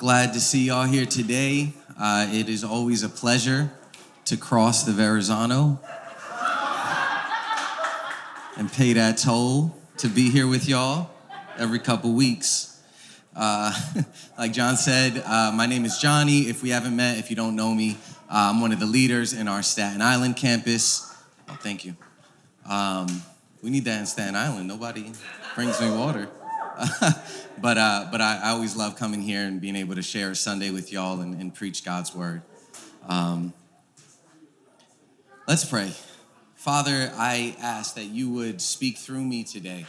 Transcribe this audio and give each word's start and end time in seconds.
Glad 0.00 0.32
to 0.32 0.40
see 0.40 0.64
y'all 0.64 0.86
here 0.86 1.04
today. 1.04 1.74
Uh, 2.00 2.26
it 2.32 2.48
is 2.48 2.64
always 2.64 3.02
a 3.02 3.08
pleasure 3.10 3.70
to 4.24 4.38
cross 4.38 4.84
the 4.84 4.92
Verrazano 4.92 5.78
and 8.56 8.72
pay 8.72 8.94
that 8.94 9.18
toll 9.18 9.76
to 9.98 10.08
be 10.08 10.30
here 10.30 10.46
with 10.46 10.66
y'all 10.66 11.10
every 11.58 11.78
couple 11.78 12.14
weeks. 12.14 12.80
Uh, 13.36 13.78
like 14.38 14.54
John 14.54 14.78
said, 14.78 15.22
uh, 15.26 15.52
my 15.54 15.66
name 15.66 15.84
is 15.84 15.98
Johnny. 15.98 16.48
If 16.48 16.62
we 16.62 16.70
haven't 16.70 16.96
met, 16.96 17.18
if 17.18 17.28
you 17.28 17.36
don't 17.36 17.54
know 17.54 17.74
me, 17.74 17.98
uh, 18.30 18.48
I'm 18.54 18.62
one 18.62 18.72
of 18.72 18.80
the 18.80 18.86
leaders 18.86 19.34
in 19.34 19.48
our 19.48 19.62
Staten 19.62 20.00
Island 20.00 20.34
campus. 20.34 21.14
Oh, 21.46 21.58
thank 21.60 21.84
you. 21.84 21.94
Um, 22.66 23.06
we 23.60 23.68
need 23.68 23.84
that 23.84 24.00
in 24.00 24.06
Staten 24.06 24.34
Island. 24.34 24.66
Nobody 24.66 25.12
brings 25.54 25.78
me 25.78 25.90
water. 25.90 26.30
but 27.60 27.76
uh, 27.76 28.08
but 28.10 28.20
I, 28.20 28.40
I, 28.42 28.50
always 28.50 28.74
love 28.74 28.96
coming 28.96 29.20
here 29.20 29.42
and 29.42 29.60
being 29.60 29.76
able 29.76 29.96
to 29.96 30.02
share 30.02 30.34
Sunday 30.34 30.70
with 30.70 30.92
y'all 30.92 31.20
and, 31.20 31.38
and 31.38 31.54
preach 31.54 31.84
God's 31.84 32.14
word. 32.14 32.42
Um, 33.06 33.52
let's 35.46 35.64
pray. 35.64 35.92
Father, 36.54 37.12
I 37.16 37.54
ask 37.60 37.96
that 37.96 38.06
you 38.06 38.30
would 38.30 38.62
speak 38.62 38.96
through 38.96 39.22
me 39.22 39.44
today. 39.44 39.84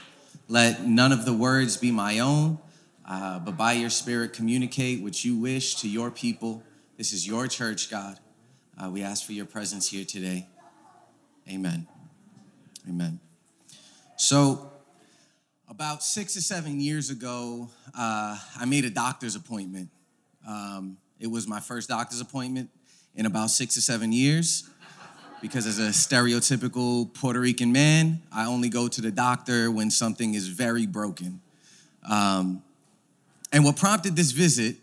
Let 0.49 0.85
none 0.85 1.13
of 1.13 1.23
the 1.23 1.33
words 1.33 1.77
be 1.77 1.91
my 1.91 2.19
own, 2.19 2.59
uh, 3.08 3.39
but 3.39 3.55
by 3.55 3.73
your 3.73 3.89
Spirit 3.89 4.33
communicate 4.33 5.02
what 5.02 5.23
you 5.23 5.38
wish 5.38 5.75
to 5.75 5.89
your 5.89 6.11
people. 6.11 6.63
This 6.97 7.13
is 7.13 7.25
your 7.25 7.47
church, 7.47 7.89
God. 7.89 8.19
Uh, 8.77 8.89
we 8.89 9.02
ask 9.02 9.25
for 9.25 9.31
your 9.31 9.45
presence 9.45 9.89
here 9.89 10.03
today. 10.03 10.47
Amen. 11.49 11.88
Amen. 12.89 13.19
So, 14.17 14.70
about 15.81 16.03
six 16.03 16.38
or 16.38 16.41
seven 16.41 16.80
years 16.80 17.09
ago, 17.09 17.67
uh, 17.98 18.38
I 18.59 18.66
made 18.66 18.85
a 18.85 18.89
doctor's 18.91 19.35
appointment. 19.35 19.89
Um, 20.48 20.98
it 21.20 21.26
was 21.26 21.48
my 21.48 21.59
first 21.59 21.89
doctor's 21.89 22.22
appointment 22.22 22.70
in 23.16 23.26
about 23.26 23.49
six 23.49 23.75
or 23.78 23.81
seven 23.81 24.11
years 24.11 24.70
because, 25.42 25.66
as 25.66 25.80
a 25.80 25.89
stereotypical 25.89 27.11
Puerto 27.16 27.39
Rican 27.39 27.72
man, 27.72 28.22
I 28.31 28.45
only 28.45 28.70
go 28.70 28.88
to 28.89 29.02
the 29.02 29.09
doctor 29.09 29.72
when 29.72 29.89
something 29.89 30.36
is 30.36 30.50
very 30.50 30.86
broken. 30.86 31.42
Um, 32.08 32.61
and 33.52 33.66
what 33.66 33.75
prompted 33.75 34.16
this 34.16 34.33
visit 34.33 34.75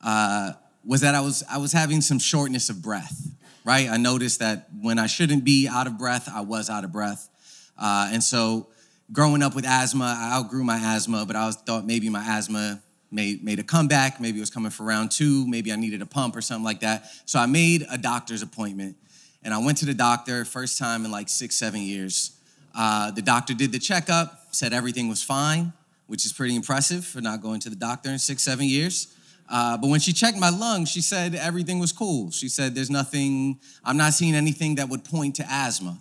uh, 0.00 0.52
was 0.84 1.00
that 1.00 1.16
I 1.16 1.22
was, 1.22 1.42
I 1.50 1.58
was 1.58 1.72
having 1.72 2.00
some 2.00 2.20
shortness 2.20 2.70
of 2.70 2.82
breath, 2.82 3.32
right? 3.64 3.88
I 3.90 3.96
noticed 3.96 4.38
that 4.38 4.68
when 4.80 5.00
I 5.00 5.08
shouldn't 5.08 5.42
be 5.42 5.66
out 5.66 5.88
of 5.88 5.98
breath, 5.98 6.28
I 6.32 6.42
was 6.42 6.70
out 6.70 6.84
of 6.84 6.92
breath. 6.92 7.28
Uh, 7.76 8.10
and 8.12 8.22
so 8.22 8.68
growing 9.12 9.42
up 9.42 9.54
with 9.54 9.66
asthma, 9.66 10.16
I 10.18 10.36
outgrew 10.36 10.64
my 10.64 10.78
asthma, 10.78 11.24
but 11.26 11.36
I 11.36 11.46
was, 11.46 11.56
thought 11.56 11.86
maybe 11.86 12.08
my 12.08 12.24
asthma 12.24 12.82
made, 13.10 13.44
made 13.44 13.58
a 13.58 13.62
comeback. 13.62 14.20
Maybe 14.20 14.38
it 14.38 14.40
was 14.40 14.50
coming 14.50 14.70
for 14.70 14.84
round 14.84 15.10
two. 15.10 15.46
Maybe 15.46 15.72
I 15.72 15.76
needed 15.76 16.02
a 16.02 16.06
pump 16.06 16.36
or 16.36 16.40
something 16.40 16.64
like 16.64 16.80
that. 16.80 17.06
So 17.24 17.38
I 17.38 17.46
made 17.46 17.86
a 17.90 17.98
doctor's 17.98 18.42
appointment. 18.42 18.96
And 19.42 19.54
I 19.54 19.58
went 19.58 19.78
to 19.78 19.86
the 19.86 19.94
doctor, 19.94 20.44
first 20.44 20.76
time 20.78 21.04
in 21.04 21.10
like 21.10 21.28
six, 21.28 21.56
seven 21.56 21.80
years. 21.80 22.32
Uh, 22.74 23.10
the 23.12 23.22
doctor 23.22 23.54
did 23.54 23.72
the 23.72 23.78
checkup, 23.78 24.54
said 24.54 24.72
everything 24.72 25.08
was 25.08 25.22
fine, 25.22 25.72
which 26.08 26.26
is 26.26 26.32
pretty 26.32 26.56
impressive 26.56 27.04
for 27.04 27.20
not 27.20 27.40
going 27.40 27.60
to 27.60 27.70
the 27.70 27.76
doctor 27.76 28.10
in 28.10 28.18
six, 28.18 28.42
seven 28.42 28.66
years. 28.66 29.14
Uh, 29.48 29.76
but 29.76 29.88
when 29.88 30.00
she 30.00 30.12
checked 30.12 30.36
my 30.36 30.50
lungs, 30.50 30.90
she 30.90 31.00
said 31.00 31.34
everything 31.36 31.78
was 31.78 31.92
cool. 31.92 32.32
She 32.32 32.48
said, 32.48 32.74
There's 32.74 32.90
nothing, 32.90 33.60
I'm 33.84 33.96
not 33.96 34.12
seeing 34.12 34.34
anything 34.34 34.74
that 34.74 34.88
would 34.88 35.04
point 35.04 35.36
to 35.36 35.46
asthma. 35.48 35.96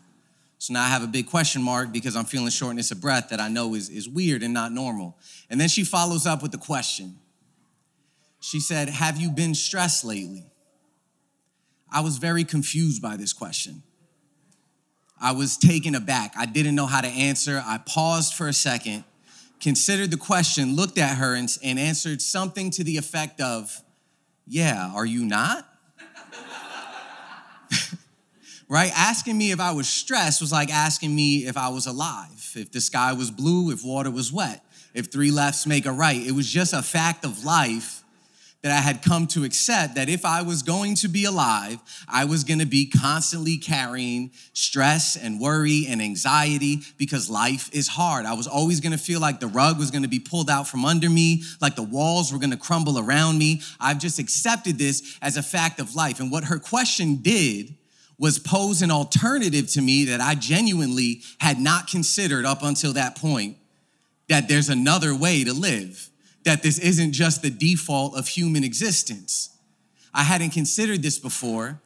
So 0.65 0.73
now 0.73 0.83
I 0.83 0.87
have 0.87 1.03
a 1.03 1.07
big 1.07 1.27
question 1.27 1.61
mark 1.61 1.91
because 1.91 2.15
I'm 2.15 2.25
feeling 2.25 2.49
shortness 2.49 2.89
of 2.89 2.99
breath 2.99 3.29
that 3.29 3.39
I 3.39 3.49
know 3.49 3.75
is, 3.75 3.87
is 3.87 4.09
weird 4.09 4.41
and 4.41 4.51
not 4.51 4.71
normal. 4.71 5.15
And 5.47 5.61
then 5.61 5.67
she 5.67 5.83
follows 5.83 6.25
up 6.25 6.41
with 6.41 6.51
the 6.51 6.57
question. 6.57 7.17
She 8.39 8.59
said, 8.59 8.89
Have 8.89 9.17
you 9.17 9.29
been 9.29 9.53
stressed 9.53 10.03
lately? 10.03 10.47
I 11.91 11.99
was 11.99 12.17
very 12.17 12.43
confused 12.43 12.99
by 12.99 13.15
this 13.15 13.31
question. 13.31 13.83
I 15.21 15.33
was 15.33 15.55
taken 15.55 15.93
aback. 15.93 16.33
I 16.35 16.47
didn't 16.47 16.73
know 16.73 16.87
how 16.87 17.01
to 17.01 17.09
answer. 17.09 17.61
I 17.63 17.77
paused 17.77 18.33
for 18.33 18.47
a 18.47 18.53
second, 18.53 19.03
considered 19.61 20.09
the 20.09 20.17
question, 20.17 20.75
looked 20.75 20.97
at 20.97 21.17
her, 21.17 21.35
and, 21.35 21.47
and 21.63 21.77
answered 21.77 22.23
something 22.23 22.71
to 22.71 22.83
the 22.83 22.97
effect 22.97 23.39
of, 23.39 23.83
Yeah, 24.47 24.91
are 24.95 25.05
you 25.05 25.25
not? 25.25 25.69
Right? 28.67 28.91
Asking 28.95 29.37
me 29.37 29.51
if 29.51 29.59
I 29.59 29.71
was 29.71 29.87
stressed 29.87 30.41
was 30.41 30.51
like 30.51 30.71
asking 30.71 31.15
me 31.15 31.45
if 31.45 31.57
I 31.57 31.69
was 31.69 31.85
alive, 31.87 32.53
if 32.55 32.71
the 32.71 32.81
sky 32.81 33.13
was 33.13 33.31
blue, 33.31 33.71
if 33.71 33.83
water 33.83 34.11
was 34.11 34.31
wet, 34.31 34.63
if 34.93 35.11
three 35.11 35.31
lefts 35.31 35.67
make 35.67 35.85
a 35.85 35.91
right. 35.91 36.25
It 36.25 36.31
was 36.31 36.49
just 36.49 36.73
a 36.73 36.81
fact 36.81 37.25
of 37.25 37.43
life 37.43 38.03
that 38.65 38.71
I 38.71 38.81
had 38.81 39.03
come 39.03 39.27
to 39.27 39.43
accept 39.43 39.93
that 39.93 40.09
if 40.09 40.25
I 40.25 40.41
was 40.41 40.63
going 40.63 40.95
to 40.95 41.07
be 41.07 41.25
alive, 41.25 41.77
I 42.07 42.25
was 42.25 42.43
going 42.43 42.57
to 42.57 42.65
be 42.65 42.87
constantly 42.87 43.57
carrying 43.57 44.31
stress 44.53 45.15
and 45.15 45.39
worry 45.39 45.85
and 45.87 46.01
anxiety 46.01 46.79
because 46.97 47.29
life 47.29 47.69
is 47.71 47.87
hard. 47.87 48.25
I 48.25 48.33
was 48.33 48.47
always 48.47 48.79
going 48.79 48.93
to 48.93 48.97
feel 48.97 49.19
like 49.19 49.39
the 49.39 49.45
rug 49.45 49.77
was 49.77 49.91
going 49.91 50.01
to 50.01 50.09
be 50.09 50.17
pulled 50.17 50.49
out 50.49 50.67
from 50.67 50.83
under 50.83 51.11
me, 51.11 51.43
like 51.61 51.75
the 51.75 51.83
walls 51.83 52.33
were 52.33 52.39
going 52.39 52.49
to 52.49 52.57
crumble 52.57 52.97
around 52.97 53.37
me. 53.37 53.61
I've 53.79 53.99
just 53.99 54.17
accepted 54.17 54.79
this 54.79 55.19
as 55.21 55.37
a 55.37 55.43
fact 55.43 55.79
of 55.79 55.93
life. 55.93 56.19
And 56.19 56.31
what 56.31 56.45
her 56.45 56.57
question 56.57 57.17
did 57.17 57.75
was 58.17 58.39
pose 58.39 58.81
an 58.81 58.91
alternative 58.91 59.67
to 59.71 59.81
me 59.81 60.05
that 60.05 60.21
I 60.21 60.35
genuinely 60.35 61.21
had 61.39 61.59
not 61.59 61.87
considered 61.87 62.45
up 62.45 62.63
until 62.63 62.93
that 62.93 63.15
point 63.15 63.57
that 64.29 64.47
there's 64.47 64.69
another 64.69 65.15
way 65.15 65.43
to 65.43 65.53
live, 65.53 66.09
that 66.43 66.63
this 66.63 66.79
isn't 66.79 67.11
just 67.11 67.41
the 67.41 67.49
default 67.49 68.17
of 68.17 68.27
human 68.27 68.63
existence. 68.63 69.55
I 70.13 70.23
hadn't 70.23 70.51
considered 70.51 71.01
this 71.03 71.19
before. 71.19 71.81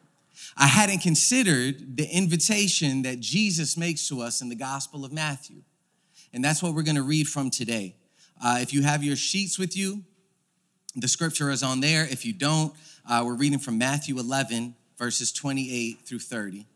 I 0.56 0.68
hadn't 0.68 1.00
considered 1.00 1.98
the 1.98 2.06
invitation 2.06 3.02
that 3.04 3.20
Jesus 3.20 3.76
makes 3.78 4.08
to 4.10 4.22
us 4.22 4.42
in 4.42 4.50
the 4.50 4.56
Gospel 4.56 5.06
of 5.06 5.12
Matthew. 5.12 5.64
And 6.34 6.44
that's 6.44 6.62
what 6.62 6.74
we're 6.74 6.84
going 6.84 6.96
to 6.96 7.04
read 7.04 7.28
from 7.28 7.50
today. 7.50 7.96
Uh, 8.42 8.60
if 8.62 8.74
you 8.74 8.84
have 8.84 9.04
your 9.04 9.16
sheets 9.16 9.58
with 9.58 9.76
you, 9.76 10.04
the 10.96 11.08
scripture 11.08 11.50
is 11.50 11.64
on 11.64 11.82
there. 11.82 12.04
If 12.04 12.26
you 12.26 12.34
don't, 12.34 12.74
uh, 13.10 13.24
we're 13.26 13.36
reading 13.36 13.60
from 13.60 13.78
Matthew 13.78 14.18
11, 14.18 14.76
verses 15.00 15.32
28 15.32 16.02
through 16.06 16.20
30. 16.20 16.68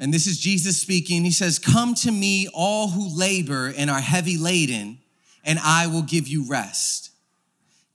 And 0.00 0.12
this 0.14 0.26
is 0.26 0.40
Jesus 0.40 0.80
speaking. 0.80 1.24
He 1.24 1.30
says, 1.30 1.58
Come 1.58 1.94
to 1.96 2.10
me, 2.10 2.48
all 2.54 2.88
who 2.88 3.16
labor 3.16 3.72
and 3.76 3.90
are 3.90 4.00
heavy 4.00 4.38
laden, 4.38 4.98
and 5.44 5.58
I 5.62 5.86
will 5.86 6.02
give 6.02 6.26
you 6.26 6.48
rest. 6.48 7.10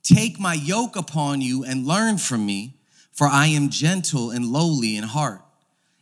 Take 0.04 0.38
my 0.38 0.54
yoke 0.54 0.94
upon 0.94 1.40
you 1.40 1.64
and 1.64 1.84
learn 1.84 2.18
from 2.18 2.46
me, 2.46 2.76
for 3.12 3.26
I 3.26 3.48
am 3.48 3.70
gentle 3.70 4.30
and 4.30 4.46
lowly 4.46 4.96
in 4.96 5.02
heart, 5.02 5.42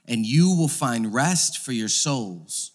and 0.07 0.27
you 0.27 0.55
will 0.55 0.69
find 0.69 1.15
rest 1.15 1.59
for 1.59 1.73
your 1.73 1.89
souls. 1.89 2.73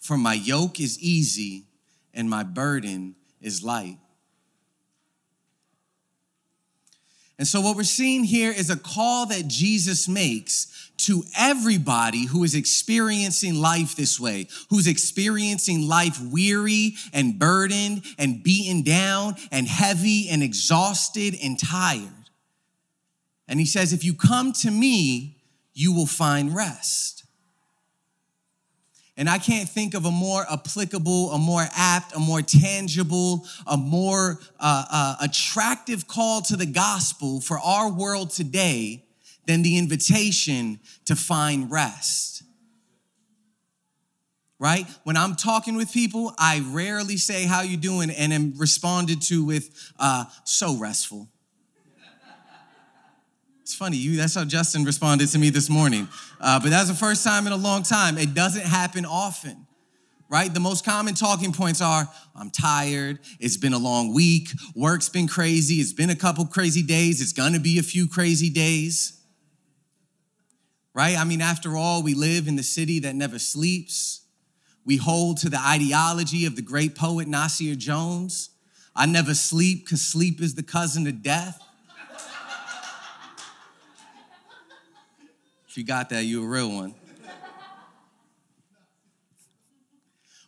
For 0.00 0.16
my 0.16 0.32
yoke 0.32 0.80
is 0.80 0.98
easy 0.98 1.66
and 2.14 2.28
my 2.28 2.42
burden 2.42 3.16
is 3.40 3.62
light. 3.62 3.98
And 7.42 7.48
so, 7.48 7.60
what 7.60 7.74
we're 7.74 7.82
seeing 7.82 8.22
here 8.22 8.52
is 8.52 8.70
a 8.70 8.76
call 8.76 9.26
that 9.26 9.48
Jesus 9.48 10.08
makes 10.08 10.92
to 10.98 11.24
everybody 11.36 12.26
who 12.26 12.44
is 12.44 12.54
experiencing 12.54 13.56
life 13.56 13.96
this 13.96 14.20
way, 14.20 14.46
who's 14.70 14.86
experiencing 14.86 15.88
life 15.88 16.20
weary 16.20 16.94
and 17.12 17.40
burdened 17.40 18.04
and 18.16 18.44
beaten 18.44 18.82
down 18.82 19.34
and 19.50 19.66
heavy 19.66 20.28
and 20.28 20.40
exhausted 20.40 21.34
and 21.42 21.58
tired. 21.58 22.30
And 23.48 23.58
he 23.58 23.66
says, 23.66 23.92
If 23.92 24.04
you 24.04 24.14
come 24.14 24.52
to 24.60 24.70
me, 24.70 25.42
you 25.74 25.92
will 25.92 26.06
find 26.06 26.54
rest. 26.54 27.21
And 29.16 29.28
I 29.28 29.38
can't 29.38 29.68
think 29.68 29.94
of 29.94 30.06
a 30.06 30.10
more 30.10 30.44
applicable, 30.50 31.32
a 31.32 31.38
more 31.38 31.66
apt, 31.76 32.16
a 32.16 32.18
more 32.18 32.40
tangible, 32.40 33.44
a 33.66 33.76
more 33.76 34.40
uh, 34.58 34.84
uh, 34.90 35.16
attractive 35.20 36.08
call 36.08 36.40
to 36.42 36.56
the 36.56 36.66
gospel 36.66 37.40
for 37.40 37.58
our 37.58 37.92
world 37.92 38.30
today 38.30 39.04
than 39.46 39.62
the 39.62 39.76
invitation 39.76 40.80
to 41.04 41.16
find 41.16 41.70
rest. 41.70 42.42
Right? 44.58 44.86
When 45.02 45.16
I'm 45.16 45.34
talking 45.34 45.76
with 45.76 45.92
people, 45.92 46.32
I 46.38 46.64
rarely 46.70 47.16
say, 47.16 47.44
How 47.44 47.62
you 47.62 47.76
doing? 47.76 48.10
and 48.10 48.32
am 48.32 48.54
responded 48.56 49.20
to 49.22 49.44
with, 49.44 49.92
uh, 49.98 50.24
So 50.44 50.76
restful. 50.78 51.28
It's 53.72 53.78
funny, 53.78 53.96
you, 53.96 54.18
that's 54.18 54.34
how 54.34 54.44
Justin 54.44 54.84
responded 54.84 55.28
to 55.28 55.38
me 55.38 55.48
this 55.48 55.70
morning. 55.70 56.06
Uh, 56.38 56.60
but 56.60 56.68
that's 56.68 56.90
the 56.90 56.94
first 56.94 57.24
time 57.24 57.46
in 57.46 57.54
a 57.54 57.56
long 57.56 57.82
time. 57.82 58.18
It 58.18 58.34
doesn't 58.34 58.66
happen 58.66 59.06
often, 59.06 59.66
right? 60.28 60.52
The 60.52 60.60
most 60.60 60.84
common 60.84 61.14
talking 61.14 61.54
points 61.54 61.80
are 61.80 62.06
I'm 62.36 62.50
tired, 62.50 63.20
it's 63.40 63.56
been 63.56 63.72
a 63.72 63.78
long 63.78 64.12
week, 64.12 64.50
work's 64.76 65.08
been 65.08 65.26
crazy, 65.26 65.76
it's 65.76 65.94
been 65.94 66.10
a 66.10 66.14
couple 66.14 66.44
crazy 66.44 66.82
days, 66.82 67.22
it's 67.22 67.32
gonna 67.32 67.60
be 67.60 67.78
a 67.78 67.82
few 67.82 68.06
crazy 68.06 68.50
days, 68.50 69.18
right? 70.92 71.18
I 71.18 71.24
mean, 71.24 71.40
after 71.40 71.74
all, 71.74 72.02
we 72.02 72.12
live 72.12 72.48
in 72.48 72.56
the 72.56 72.62
city 72.62 72.98
that 72.98 73.14
never 73.14 73.38
sleeps. 73.38 74.20
We 74.84 74.98
hold 74.98 75.38
to 75.38 75.48
the 75.48 75.58
ideology 75.58 76.44
of 76.44 76.56
the 76.56 76.62
great 76.62 76.94
poet 76.94 77.26
Nasir 77.26 77.74
Jones 77.74 78.50
I 78.94 79.06
never 79.06 79.32
sleep 79.32 79.86
because 79.86 80.02
sleep 80.02 80.42
is 80.42 80.54
the 80.54 80.62
cousin 80.62 81.06
of 81.06 81.22
death. 81.22 81.58
If 85.72 85.78
you 85.78 85.84
got 85.84 86.10
that, 86.10 86.24
you 86.24 86.44
a 86.44 86.46
real 86.46 86.70
one. 86.70 86.94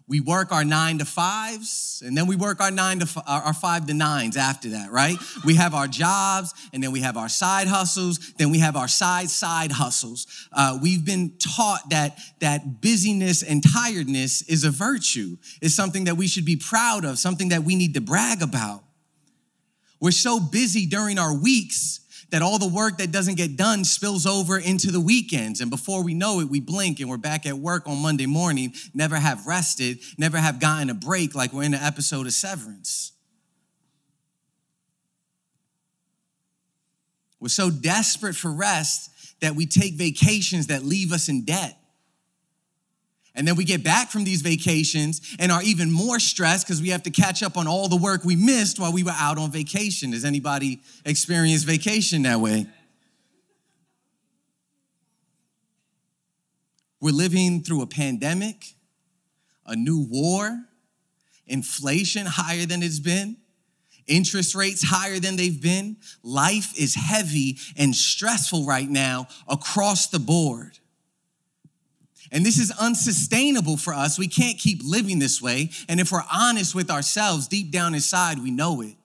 we 0.06 0.20
work 0.20 0.52
our 0.52 0.64
nine 0.64 0.98
to 0.98 1.06
fives 1.06 2.02
and 2.04 2.14
then 2.14 2.26
we 2.26 2.36
work 2.36 2.60
our 2.60 2.70
nine 2.70 2.98
to 2.98 3.22
our 3.26 3.54
five 3.54 3.86
to 3.86 3.94
nines 3.94 4.36
after 4.36 4.68
that 4.68 4.92
right? 4.92 5.16
We 5.42 5.54
have 5.54 5.72
our 5.72 5.86
jobs 5.86 6.52
and 6.74 6.82
then 6.82 6.92
we 6.92 7.00
have 7.00 7.16
our 7.16 7.30
side 7.30 7.68
hustles 7.68 8.34
then 8.36 8.50
we 8.50 8.58
have 8.58 8.76
our 8.76 8.86
side 8.86 9.30
side 9.30 9.72
hustles. 9.72 10.26
Uh, 10.52 10.78
we've 10.82 11.06
been 11.06 11.32
taught 11.38 11.88
that 11.88 12.18
that 12.40 12.82
busyness 12.82 13.42
and 13.42 13.62
tiredness 13.62 14.42
is 14.42 14.64
a 14.64 14.70
virtue. 14.70 15.38
Is 15.62 15.74
something 15.74 16.04
that 16.04 16.18
we 16.18 16.26
should 16.26 16.44
be 16.44 16.56
proud 16.56 17.06
of 17.06 17.18
something 17.18 17.48
that 17.48 17.62
we 17.62 17.76
need 17.76 17.94
to 17.94 18.02
brag 18.02 18.42
about. 18.42 18.84
We're 20.00 20.10
so 20.10 20.38
busy 20.38 20.84
during 20.84 21.18
our 21.18 21.34
weeks 21.34 22.03
that 22.30 22.42
all 22.42 22.58
the 22.58 22.68
work 22.68 22.98
that 22.98 23.12
doesn't 23.12 23.36
get 23.36 23.56
done 23.56 23.84
spills 23.84 24.26
over 24.26 24.58
into 24.58 24.90
the 24.90 25.00
weekends. 25.00 25.60
And 25.60 25.70
before 25.70 26.02
we 26.02 26.14
know 26.14 26.40
it, 26.40 26.48
we 26.48 26.60
blink 26.60 27.00
and 27.00 27.08
we're 27.08 27.16
back 27.16 27.46
at 27.46 27.56
work 27.58 27.88
on 27.88 27.98
Monday 27.98 28.26
morning, 28.26 28.74
never 28.92 29.16
have 29.16 29.46
rested, 29.46 29.98
never 30.18 30.38
have 30.38 30.60
gotten 30.60 30.90
a 30.90 30.94
break 30.94 31.34
like 31.34 31.52
we're 31.52 31.62
in 31.62 31.74
an 31.74 31.82
episode 31.82 32.26
of 32.26 32.32
Severance. 32.32 33.12
We're 37.40 37.48
so 37.48 37.70
desperate 37.70 38.36
for 38.36 38.50
rest 38.50 39.10
that 39.40 39.54
we 39.54 39.66
take 39.66 39.94
vacations 39.94 40.68
that 40.68 40.82
leave 40.82 41.12
us 41.12 41.28
in 41.28 41.44
debt. 41.44 41.76
And 43.34 43.48
then 43.48 43.56
we 43.56 43.64
get 43.64 43.82
back 43.82 44.10
from 44.10 44.24
these 44.24 44.42
vacations 44.42 45.20
and 45.40 45.50
are 45.50 45.62
even 45.62 45.90
more 45.90 46.20
stressed 46.20 46.66
because 46.66 46.80
we 46.80 46.90
have 46.90 47.02
to 47.02 47.10
catch 47.10 47.42
up 47.42 47.56
on 47.56 47.66
all 47.66 47.88
the 47.88 47.96
work 47.96 48.24
we 48.24 48.36
missed 48.36 48.78
while 48.78 48.92
we 48.92 49.02
were 49.02 49.14
out 49.16 49.38
on 49.38 49.50
vacation. 49.50 50.12
Does 50.12 50.24
anybody 50.24 50.80
experience 51.04 51.64
vacation 51.64 52.22
that 52.22 52.40
way? 52.40 52.66
We're 57.00 57.12
living 57.12 57.62
through 57.62 57.82
a 57.82 57.86
pandemic, 57.86 58.74
a 59.66 59.74
new 59.74 60.06
war, 60.08 60.64
inflation 61.46 62.26
higher 62.26 62.66
than 62.66 62.82
it's 62.82 63.00
been, 63.00 63.36
interest 64.06 64.54
rates 64.54 64.82
higher 64.82 65.18
than 65.18 65.36
they've 65.36 65.60
been. 65.60 65.96
Life 66.22 66.72
is 66.78 66.94
heavy 66.94 67.58
and 67.76 67.94
stressful 67.94 68.64
right 68.64 68.88
now 68.88 69.26
across 69.48 70.06
the 70.06 70.20
board. 70.20 70.78
And 72.34 72.44
this 72.44 72.58
is 72.58 72.72
unsustainable 72.72 73.76
for 73.76 73.94
us. 73.94 74.18
We 74.18 74.26
can't 74.26 74.58
keep 74.58 74.80
living 74.84 75.20
this 75.20 75.40
way. 75.40 75.70
And 75.88 76.00
if 76.00 76.10
we're 76.10 76.24
honest 76.32 76.74
with 76.74 76.90
ourselves, 76.90 77.46
deep 77.46 77.70
down 77.70 77.94
inside, 77.94 78.40
we 78.40 78.50
know 78.50 78.80
it. 78.80 78.96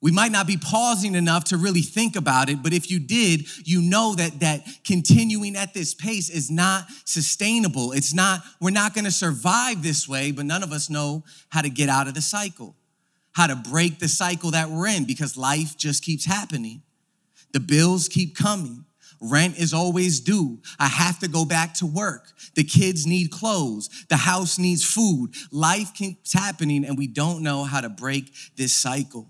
We 0.00 0.12
might 0.12 0.32
not 0.32 0.46
be 0.46 0.56
pausing 0.56 1.14
enough 1.14 1.44
to 1.44 1.58
really 1.58 1.82
think 1.82 2.16
about 2.16 2.48
it, 2.48 2.62
but 2.62 2.72
if 2.72 2.90
you 2.90 3.00
did, 3.00 3.46
you 3.66 3.82
know 3.82 4.14
that 4.14 4.40
that 4.40 4.64
continuing 4.84 5.56
at 5.56 5.74
this 5.74 5.92
pace 5.92 6.30
is 6.30 6.50
not 6.50 6.86
sustainable. 7.04 7.92
It's 7.92 8.14
not 8.14 8.40
we're 8.60 8.70
not 8.70 8.94
going 8.94 9.06
to 9.06 9.10
survive 9.10 9.82
this 9.82 10.08
way, 10.08 10.30
but 10.30 10.46
none 10.46 10.62
of 10.62 10.72
us 10.72 10.88
know 10.88 11.24
how 11.48 11.62
to 11.62 11.68
get 11.68 11.88
out 11.88 12.06
of 12.06 12.14
the 12.14 12.22
cycle. 12.22 12.76
How 13.32 13.48
to 13.48 13.56
break 13.56 13.98
the 13.98 14.08
cycle 14.08 14.52
that 14.52 14.70
we're 14.70 14.86
in 14.86 15.04
because 15.04 15.36
life 15.36 15.76
just 15.76 16.02
keeps 16.02 16.24
happening. 16.24 16.82
The 17.52 17.60
bills 17.60 18.08
keep 18.08 18.36
coming. 18.36 18.84
Rent 19.20 19.58
is 19.58 19.74
always 19.74 20.20
due. 20.20 20.60
I 20.78 20.86
have 20.86 21.18
to 21.20 21.28
go 21.28 21.44
back 21.44 21.74
to 21.74 21.86
work. 21.86 22.32
The 22.54 22.64
kids 22.64 23.06
need 23.06 23.30
clothes. 23.30 23.88
The 24.08 24.16
house 24.16 24.58
needs 24.58 24.84
food. 24.84 25.34
Life 25.50 25.92
keeps 25.94 26.32
happening, 26.32 26.84
and 26.84 26.96
we 26.96 27.06
don't 27.06 27.42
know 27.42 27.64
how 27.64 27.80
to 27.80 27.88
break 27.88 28.32
this 28.56 28.72
cycle. 28.72 29.28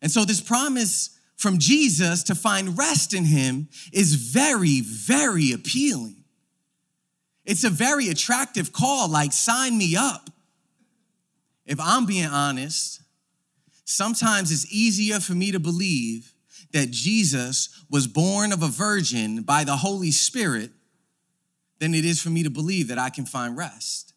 And 0.00 0.10
so, 0.10 0.24
this 0.24 0.40
promise 0.40 1.10
from 1.36 1.58
Jesus 1.58 2.22
to 2.24 2.34
find 2.34 2.76
rest 2.76 3.14
in 3.14 3.24
Him 3.24 3.68
is 3.92 4.14
very, 4.14 4.80
very 4.80 5.52
appealing. 5.52 6.24
It's 7.44 7.64
a 7.64 7.70
very 7.70 8.08
attractive 8.08 8.72
call, 8.72 9.08
like, 9.08 9.32
sign 9.32 9.76
me 9.76 9.96
up. 9.96 10.30
If 11.66 11.80
I'm 11.80 12.06
being 12.06 12.26
honest, 12.26 13.02
sometimes 13.84 14.50
it's 14.52 14.72
easier 14.72 15.20
for 15.20 15.34
me 15.34 15.52
to 15.52 15.60
believe 15.60 16.32
that 16.72 16.90
Jesus 16.90 17.84
was 17.90 18.06
born 18.06 18.52
of 18.52 18.62
a 18.62 18.68
virgin 18.68 19.42
by 19.42 19.64
the 19.64 19.76
Holy 19.76 20.10
Spirit 20.10 20.70
than 21.78 21.94
it 21.94 22.04
is 22.04 22.20
for 22.20 22.30
me 22.30 22.42
to 22.42 22.50
believe 22.50 22.88
that 22.88 22.98
I 22.98 23.10
can 23.10 23.26
find 23.26 23.56
rest. 23.56 24.14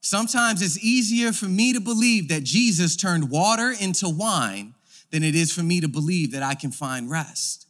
Sometimes 0.00 0.60
it's 0.60 0.78
easier 0.84 1.32
for 1.32 1.46
me 1.46 1.72
to 1.72 1.80
believe 1.80 2.28
that 2.28 2.42
Jesus 2.42 2.94
turned 2.94 3.30
water 3.30 3.72
into 3.80 4.08
wine 4.08 4.74
than 5.10 5.22
it 5.22 5.34
is 5.34 5.50
for 5.50 5.62
me 5.62 5.80
to 5.80 5.88
believe 5.88 6.32
that 6.32 6.42
I 6.42 6.54
can 6.54 6.70
find 6.70 7.10
rest. 7.10 7.66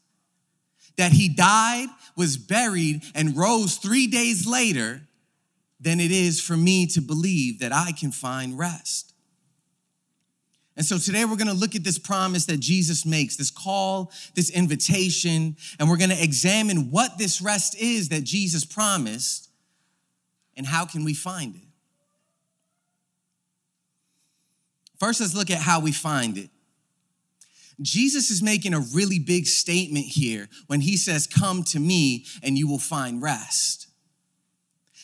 That 0.96 1.12
he 1.12 1.28
died, 1.28 1.88
was 2.16 2.36
buried, 2.36 3.04
and 3.14 3.36
rose 3.36 3.76
three 3.76 4.08
days 4.08 4.46
later 4.46 5.02
than 5.78 6.00
it 6.00 6.10
is 6.10 6.40
for 6.40 6.56
me 6.56 6.86
to 6.88 7.00
believe 7.00 7.60
that 7.60 7.72
I 7.72 7.92
can 7.92 8.10
find 8.10 8.58
rest. 8.58 9.13
And 10.76 10.84
so 10.84 10.98
today 10.98 11.24
we're 11.24 11.36
going 11.36 11.46
to 11.46 11.54
look 11.54 11.76
at 11.76 11.84
this 11.84 11.98
promise 11.98 12.46
that 12.46 12.58
Jesus 12.58 13.06
makes, 13.06 13.36
this 13.36 13.50
call, 13.50 14.10
this 14.34 14.50
invitation, 14.50 15.56
and 15.78 15.88
we're 15.88 15.96
going 15.96 16.10
to 16.10 16.22
examine 16.22 16.90
what 16.90 17.16
this 17.16 17.40
rest 17.40 17.76
is 17.78 18.08
that 18.08 18.24
Jesus 18.24 18.64
promised 18.64 19.50
and 20.56 20.66
how 20.66 20.84
can 20.84 21.04
we 21.04 21.14
find 21.14 21.54
it. 21.54 21.62
First, 24.98 25.20
let's 25.20 25.34
look 25.34 25.50
at 25.50 25.58
how 25.58 25.80
we 25.80 25.92
find 25.92 26.38
it. 26.38 26.50
Jesus 27.80 28.30
is 28.30 28.42
making 28.42 28.74
a 28.74 28.80
really 28.80 29.18
big 29.18 29.46
statement 29.46 30.06
here 30.06 30.48
when 30.68 30.80
he 30.80 30.96
says, 30.96 31.26
Come 31.26 31.64
to 31.64 31.80
me 31.80 32.24
and 32.42 32.56
you 32.56 32.68
will 32.68 32.78
find 32.78 33.20
rest. 33.20 33.88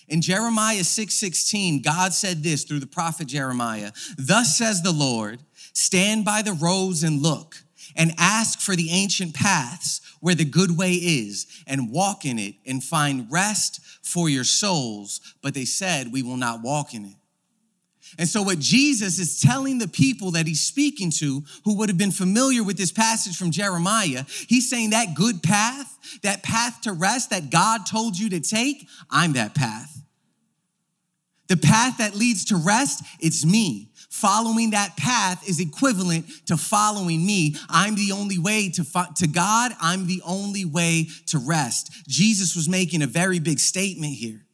In 0.08 0.20
Jeremiah 0.20 0.82
6 0.82 1.14
16, 1.14 1.82
God 1.82 2.12
said 2.12 2.42
this 2.42 2.64
through 2.64 2.80
the 2.80 2.86
prophet 2.86 3.26
Jeremiah 3.26 3.92
Thus 4.18 4.56
says 4.56 4.82
the 4.82 4.92
Lord, 4.92 5.40
Stand 5.72 6.24
by 6.24 6.42
the 6.42 6.52
roads 6.52 7.02
and 7.02 7.22
look, 7.22 7.56
and 7.96 8.12
ask 8.18 8.60
for 8.60 8.76
the 8.76 8.90
ancient 8.90 9.34
paths 9.34 10.00
where 10.20 10.34
the 10.34 10.44
good 10.44 10.76
way 10.76 10.92
is, 10.92 11.46
and 11.66 11.90
walk 11.90 12.24
in 12.24 12.38
it, 12.38 12.54
and 12.66 12.84
find 12.84 13.30
rest 13.30 13.80
for 14.02 14.28
your 14.28 14.44
souls. 14.44 15.20
But 15.42 15.54
they 15.54 15.64
said, 15.64 16.12
We 16.12 16.22
will 16.22 16.36
not 16.36 16.62
walk 16.62 16.94
in 16.94 17.04
it. 17.04 17.14
And 18.18 18.28
so, 18.28 18.42
what 18.42 18.58
Jesus 18.58 19.18
is 19.18 19.40
telling 19.40 19.78
the 19.78 19.88
people 19.88 20.32
that 20.32 20.46
he's 20.46 20.60
speaking 20.60 21.10
to, 21.18 21.44
who 21.64 21.76
would 21.76 21.88
have 21.88 21.98
been 21.98 22.10
familiar 22.10 22.64
with 22.64 22.76
this 22.76 22.92
passage 22.92 23.36
from 23.36 23.50
Jeremiah, 23.50 24.24
he's 24.48 24.68
saying 24.68 24.90
that 24.90 25.14
good 25.14 25.42
path, 25.42 26.18
that 26.22 26.42
path 26.42 26.80
to 26.82 26.92
rest 26.92 27.30
that 27.30 27.50
God 27.50 27.86
told 27.86 28.18
you 28.18 28.30
to 28.30 28.40
take, 28.40 28.86
I'm 29.10 29.34
that 29.34 29.54
path. 29.54 30.02
The 31.48 31.56
path 31.56 31.98
that 31.98 32.14
leads 32.14 32.46
to 32.46 32.56
rest, 32.56 33.02
it's 33.20 33.44
me. 33.44 33.89
Following 34.10 34.70
that 34.70 34.96
path 34.96 35.48
is 35.48 35.60
equivalent 35.60 36.26
to 36.46 36.56
following 36.56 37.24
me. 37.24 37.54
I'm 37.68 37.94
the 37.94 38.10
only 38.12 38.38
way 38.38 38.68
to, 38.70 38.84
to 39.16 39.28
God. 39.28 39.72
I'm 39.80 40.08
the 40.08 40.20
only 40.26 40.64
way 40.64 41.06
to 41.26 41.38
rest. 41.38 42.08
Jesus 42.08 42.56
was 42.56 42.68
making 42.68 43.02
a 43.02 43.06
very 43.06 43.38
big 43.38 43.60
statement 43.60 44.12
here. 44.14 44.44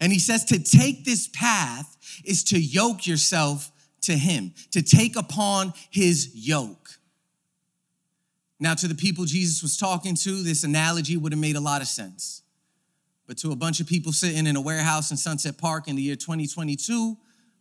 And 0.00 0.12
he 0.12 0.18
says 0.18 0.44
to 0.46 0.58
take 0.58 1.04
this 1.04 1.28
path 1.28 1.96
is 2.24 2.42
to 2.44 2.60
yoke 2.60 3.06
yourself 3.06 3.70
to 4.02 4.12
him, 4.12 4.52
to 4.72 4.82
take 4.82 5.16
upon 5.16 5.72
his 5.90 6.30
yoke. 6.34 6.90
Now, 8.58 8.74
to 8.74 8.88
the 8.88 8.94
people 8.96 9.24
Jesus 9.24 9.62
was 9.62 9.76
talking 9.76 10.16
to, 10.16 10.42
this 10.42 10.64
analogy 10.64 11.16
would 11.16 11.30
have 11.30 11.40
made 11.40 11.54
a 11.54 11.60
lot 11.60 11.82
of 11.82 11.88
sense. 11.88 12.42
But 13.28 13.36
to 13.38 13.52
a 13.52 13.56
bunch 13.56 13.78
of 13.78 13.86
people 13.86 14.10
sitting 14.12 14.46
in 14.46 14.56
a 14.56 14.60
warehouse 14.60 15.10
in 15.10 15.18
Sunset 15.18 15.58
Park 15.58 15.86
in 15.86 15.96
the 15.96 16.02
year 16.02 16.16
2022, 16.16 17.16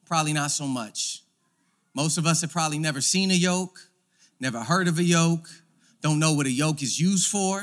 probably 0.06 0.32
not 0.32 0.50
so 0.50 0.66
much. 0.66 1.24
Most 1.94 2.18
of 2.18 2.26
us 2.26 2.40
have 2.40 2.52
probably 2.52 2.80
never 2.80 3.02
seen 3.02 3.32
a 3.32 3.34
yoke, 3.34 3.78
never 4.40 4.62
heard 4.62 4.88
of 4.88 4.98
a 4.98 5.04
yoke, 5.04 5.50
don't 6.02 6.20
know 6.20 6.34
what 6.34 6.46
a 6.46 6.52
yoke 6.52 6.82
is 6.82 6.98
used 7.00 7.28
for. 7.28 7.60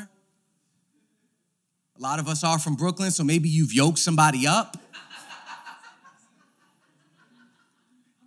A 1.97 2.03
lot 2.03 2.19
of 2.19 2.29
us 2.29 2.45
are 2.45 2.59
from 2.59 2.75
Brooklyn, 2.75 3.11
so 3.11 3.25
maybe 3.25 3.49
you've 3.49 3.73
yoked 3.73 3.99
somebody 3.99 4.47
up. 4.47 4.77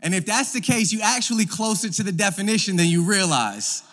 And 0.01 0.15
if 0.15 0.25
that's 0.25 0.53
the 0.53 0.61
case, 0.61 0.91
you're 0.91 1.03
actually 1.03 1.45
closer 1.45 1.89
to 1.89 2.03
the 2.03 2.11
definition 2.11 2.77
than 2.77 2.87
you 2.87 3.03
realize. 3.03 3.83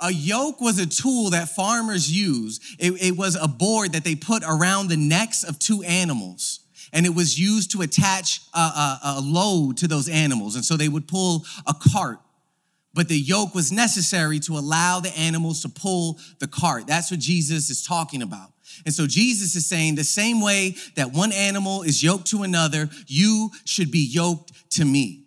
A 0.00 0.12
yoke 0.12 0.60
was 0.60 0.78
a 0.78 0.86
tool 0.86 1.30
that 1.30 1.48
farmers 1.48 2.10
use. 2.10 2.60
It, 2.78 2.92
it, 3.02 3.16
was 3.16 3.34
a 3.34 3.48
board 3.48 3.92
that 3.92 4.04
they 4.04 4.14
put 4.14 4.42
around 4.46 4.88
the 4.88 4.96
necks 4.96 5.42
of 5.42 5.58
two 5.58 5.82
animals. 5.82 6.60
And 6.92 7.06
it 7.06 7.14
was 7.14 7.38
used 7.38 7.72
to 7.72 7.82
attach 7.82 8.40
a, 8.54 8.58
a, 8.58 9.00
a 9.04 9.20
load 9.20 9.78
to 9.78 9.88
those 9.88 10.08
animals. 10.08 10.54
And 10.54 10.64
so 10.64 10.76
they 10.76 10.88
would 10.88 11.08
pull 11.08 11.44
a 11.66 11.74
cart. 11.74 12.18
But 12.94 13.08
the 13.08 13.18
yoke 13.18 13.54
was 13.54 13.72
necessary 13.72 14.38
to 14.40 14.56
allow 14.56 15.00
the 15.00 15.16
animals 15.18 15.62
to 15.62 15.68
pull 15.68 16.18
the 16.38 16.46
cart. 16.46 16.86
That's 16.86 17.10
what 17.10 17.20
Jesus 17.20 17.68
is 17.68 17.84
talking 17.84 18.22
about. 18.22 18.52
And 18.84 18.94
so 18.94 19.06
Jesus 19.06 19.54
is 19.54 19.66
saying 19.66 19.94
the 19.94 20.04
same 20.04 20.40
way 20.40 20.76
that 20.96 21.12
one 21.12 21.32
animal 21.32 21.82
is 21.82 22.02
yoked 22.02 22.26
to 22.28 22.42
another, 22.42 22.88
you 23.06 23.50
should 23.64 23.90
be 23.90 24.06
yoked 24.10 24.52
to 24.70 24.84
me. 24.84 25.25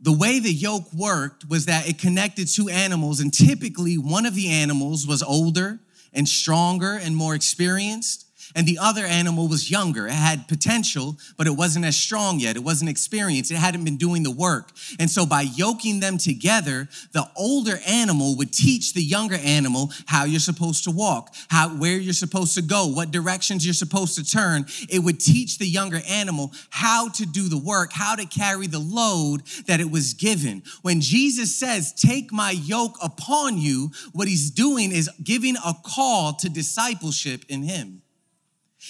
The 0.00 0.12
way 0.12 0.38
the 0.38 0.52
yoke 0.52 0.92
worked 0.92 1.48
was 1.48 1.66
that 1.66 1.88
it 1.88 1.98
connected 1.98 2.48
two 2.48 2.68
animals, 2.68 3.20
and 3.20 3.32
typically 3.32 3.98
one 3.98 4.26
of 4.26 4.34
the 4.34 4.48
animals 4.48 5.06
was 5.06 5.22
older 5.22 5.80
and 6.12 6.28
stronger 6.28 6.92
and 6.96 7.16
more 7.16 7.34
experienced 7.34 8.26
and 8.54 8.66
the 8.66 8.78
other 8.78 9.04
animal 9.04 9.48
was 9.48 9.70
younger. 9.70 10.06
It 10.06 10.12
had 10.12 10.48
potential, 10.48 11.18
but 11.36 11.46
it 11.46 11.56
wasn't 11.56 11.84
as 11.84 11.96
strong 11.96 12.40
yet. 12.40 12.56
It 12.56 12.64
wasn't 12.64 12.90
experienced. 12.90 13.50
It 13.50 13.56
hadn't 13.56 13.84
been 13.84 13.96
doing 13.96 14.22
the 14.22 14.30
work. 14.30 14.72
And 14.98 15.10
so 15.10 15.26
by 15.26 15.42
yoking 15.42 16.00
them 16.00 16.18
together, 16.18 16.88
the 17.12 17.28
older 17.36 17.78
animal 17.86 18.36
would 18.36 18.52
teach 18.52 18.94
the 18.94 19.02
younger 19.02 19.36
animal 19.36 19.92
how 20.06 20.24
you're 20.24 20.40
supposed 20.40 20.84
to 20.84 20.90
walk, 20.90 21.34
how 21.48 21.68
where 21.68 21.98
you're 21.98 22.12
supposed 22.12 22.54
to 22.54 22.62
go, 22.62 22.86
what 22.86 23.10
directions 23.10 23.64
you're 23.64 23.74
supposed 23.74 24.14
to 24.16 24.24
turn. 24.24 24.66
It 24.88 25.00
would 25.00 25.20
teach 25.20 25.58
the 25.58 25.68
younger 25.68 26.00
animal 26.08 26.52
how 26.70 27.08
to 27.10 27.26
do 27.26 27.48
the 27.48 27.58
work, 27.58 27.92
how 27.92 28.14
to 28.14 28.26
carry 28.26 28.66
the 28.66 28.78
load 28.78 29.42
that 29.66 29.80
it 29.80 29.90
was 29.90 30.14
given. 30.14 30.62
When 30.82 31.00
Jesus 31.00 31.54
says, 31.54 31.92
"Take 31.92 32.32
my 32.32 32.50
yoke 32.50 32.96
upon 33.02 33.58
you," 33.58 33.92
what 34.12 34.28
he's 34.28 34.50
doing 34.50 34.92
is 34.92 35.10
giving 35.22 35.56
a 35.56 35.74
call 35.74 36.34
to 36.34 36.48
discipleship 36.48 37.44
in 37.48 37.62
him. 37.62 38.02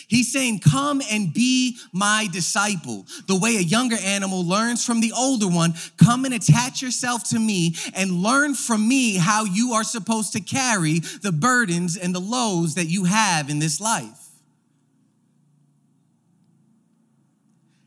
He's 0.07 0.33
saying, 0.33 0.61
Come 0.61 1.03
and 1.11 1.33
be 1.33 1.79
my 1.93 2.29
disciple. 2.33 3.07
The 3.27 3.37
way 3.37 3.57
a 3.57 3.61
younger 3.61 3.97
animal 4.03 4.45
learns 4.45 4.85
from 4.85 5.01
the 5.01 5.13
older 5.13 5.49
one, 5.49 5.75
come 5.97 6.25
and 6.25 6.35
attach 6.35 6.81
yourself 6.83 7.25
to 7.31 7.39
me 7.39 7.75
and 7.95 8.11
learn 8.11 8.55
from 8.55 8.87
me 8.87 9.17
how 9.17 9.45
you 9.45 9.73
are 9.73 9.85
supposed 9.85 10.33
to 10.35 10.41
carry 10.41 11.01
the 11.23 11.33
burdens 11.33 11.97
and 11.97 12.15
the 12.15 12.21
lows 12.21 12.75
that 12.77 12.87
you 12.87 13.05
have 13.05 13.51
in 13.51 13.59
this 13.59 13.81
life. 13.81 14.29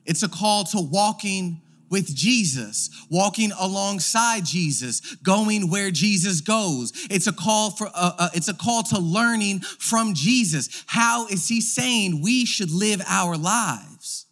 It's 0.05 0.23
a 0.23 0.29
call 0.29 0.65
to 0.65 0.81
walking 0.81 1.61
with 1.91 2.15
Jesus, 2.15 2.89
walking 3.09 3.51
alongside 3.59 4.45
Jesus, 4.45 5.01
going 5.17 5.69
where 5.69 5.91
Jesus 5.91 6.41
goes. 6.41 6.93
It's 7.11 7.27
a 7.27 7.33
call 7.33 7.71
for 7.71 7.87
uh, 7.87 8.13
uh, 8.17 8.29
it's 8.33 8.47
a 8.47 8.53
call 8.53 8.81
to 8.83 8.99
learning 8.99 9.59
from 9.59 10.15
Jesus. 10.15 10.83
How 10.87 11.27
is 11.27 11.47
he 11.49 11.61
saying 11.61 12.21
we 12.23 12.45
should 12.45 12.71
live 12.71 13.01
our 13.07 13.37
lives? 13.37 14.25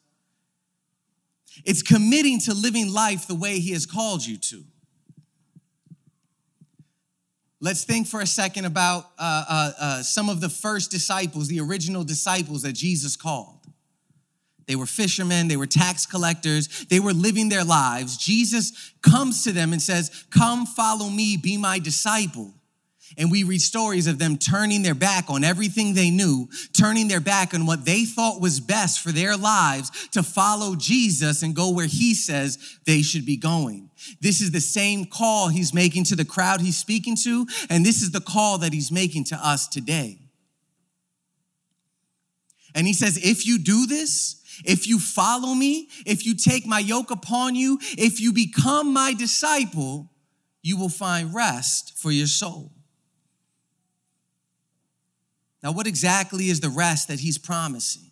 It's 1.65 1.83
committing 1.83 2.39
to 2.41 2.53
living 2.53 2.91
life 2.91 3.27
the 3.27 3.35
way 3.35 3.59
he 3.59 3.73
has 3.73 3.85
called 3.85 4.25
you 4.25 4.37
to. 4.37 4.63
Let's 7.59 7.83
think 7.83 8.07
for 8.07 8.21
a 8.21 8.25
second 8.25 8.63
about 8.63 9.03
uh, 9.19 9.43
uh, 9.49 9.71
uh 9.77 10.03
some 10.03 10.29
of 10.29 10.39
the 10.39 10.47
first 10.47 10.91
disciples, 10.91 11.49
the 11.49 11.59
original 11.59 12.05
disciples 12.05 12.61
that 12.61 12.71
Jesus 12.71 13.17
called. 13.17 13.58
They 14.69 14.75
were 14.75 14.85
fishermen, 14.85 15.47
they 15.47 15.57
were 15.57 15.65
tax 15.65 16.05
collectors, 16.05 16.85
they 16.91 16.99
were 16.99 17.11
living 17.11 17.49
their 17.49 17.63
lives. 17.63 18.17
Jesus 18.17 18.93
comes 19.01 19.43
to 19.43 19.51
them 19.51 19.73
and 19.73 19.81
says, 19.81 20.25
Come 20.29 20.67
follow 20.67 21.09
me, 21.09 21.37
be 21.37 21.57
my 21.57 21.79
disciple. 21.79 22.53
And 23.17 23.31
we 23.31 23.43
read 23.43 23.61
stories 23.61 24.05
of 24.05 24.19
them 24.19 24.37
turning 24.37 24.83
their 24.83 24.93
back 24.93 25.31
on 25.31 25.43
everything 25.43 25.95
they 25.95 26.11
knew, 26.11 26.47
turning 26.71 27.07
their 27.07 27.19
back 27.19 27.55
on 27.55 27.65
what 27.65 27.83
they 27.83 28.05
thought 28.05 28.39
was 28.39 28.59
best 28.59 28.99
for 28.99 29.11
their 29.11 29.35
lives 29.35 30.07
to 30.09 30.21
follow 30.21 30.75
Jesus 30.75 31.41
and 31.41 31.55
go 31.55 31.71
where 31.71 31.87
he 31.87 32.13
says 32.13 32.77
they 32.85 33.01
should 33.01 33.25
be 33.25 33.37
going. 33.37 33.89
This 34.21 34.39
is 34.39 34.51
the 34.51 34.61
same 34.61 35.05
call 35.05 35.47
he's 35.47 35.73
making 35.73 36.03
to 36.05 36.15
the 36.15 36.25
crowd 36.25 36.61
he's 36.61 36.77
speaking 36.77 37.15
to, 37.23 37.47
and 37.71 37.83
this 37.83 38.03
is 38.03 38.11
the 38.11 38.21
call 38.21 38.59
that 38.59 38.71
he's 38.71 38.91
making 38.91 39.23
to 39.25 39.35
us 39.35 39.67
today. 39.67 40.19
And 42.75 42.85
he 42.85 42.93
says, 42.93 43.17
if 43.17 43.47
you 43.47 43.57
do 43.57 43.87
this, 43.87 44.38
if 44.65 44.87
you 44.87 44.99
follow 44.99 45.53
me, 45.53 45.89
if 46.05 46.25
you 46.25 46.35
take 46.35 46.65
my 46.65 46.79
yoke 46.79 47.11
upon 47.11 47.55
you, 47.55 47.79
if 47.97 48.19
you 48.19 48.33
become 48.33 48.93
my 48.93 49.13
disciple, 49.13 50.09
you 50.61 50.77
will 50.77 50.89
find 50.89 51.33
rest 51.33 51.97
for 51.97 52.11
your 52.11 52.27
soul. 52.27 52.71
Now, 55.61 55.71
what 55.71 55.87
exactly 55.87 56.49
is 56.49 56.59
the 56.59 56.69
rest 56.69 57.07
that 57.09 57.19
he's 57.19 57.37
promising? 57.37 58.11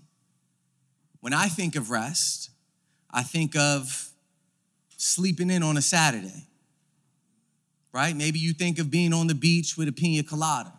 When 1.22 1.34
I 1.34 1.48
think 1.48 1.76
of 1.76 1.90
rest, 1.90 2.50
I 3.12 3.24
think 3.24 3.56
of 3.56 4.10
sleeping 4.98 5.50
in 5.50 5.64
on 5.64 5.78
a 5.78 5.82
Saturday, 5.82 6.48
right? 7.94 8.16
Maybe 8.16 8.40
you 8.40 8.54
think 8.54 8.80
of 8.80 8.92
being 8.92 9.14
on 9.14 9.28
the 9.28 9.36
beach 9.36 9.78
with 9.78 9.88
a 9.88 9.92
pina 9.92 10.24
colada. 10.24 10.74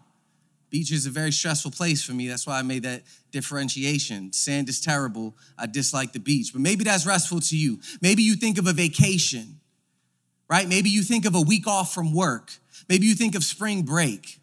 Beach 0.70 0.92
is 0.92 1.06
a 1.06 1.10
very 1.10 1.32
stressful 1.32 1.70
place 1.70 2.02
for 2.02 2.12
me. 2.12 2.28
That's 2.28 2.46
why 2.46 2.58
I 2.58 2.62
made 2.62 2.82
that 2.82 3.02
differentiation. 3.30 4.32
Sand 4.32 4.68
is 4.68 4.80
terrible. 4.80 5.34
I 5.56 5.66
dislike 5.66 6.12
the 6.12 6.20
beach. 6.20 6.52
But 6.52 6.60
maybe 6.60 6.84
that's 6.84 7.06
restful 7.06 7.40
to 7.40 7.56
you. 7.56 7.80
Maybe 8.02 8.22
you 8.22 8.34
think 8.34 8.58
of 8.58 8.66
a 8.66 8.72
vacation, 8.72 9.60
right? 10.48 10.68
Maybe 10.68 10.90
you 10.90 11.02
think 11.02 11.24
of 11.24 11.34
a 11.34 11.40
week 11.40 11.66
off 11.66 11.94
from 11.94 12.12
work. 12.12 12.52
Maybe 12.88 13.06
you 13.06 13.14
think 13.14 13.34
of 13.34 13.44
spring 13.44 13.82
break. 13.82 14.40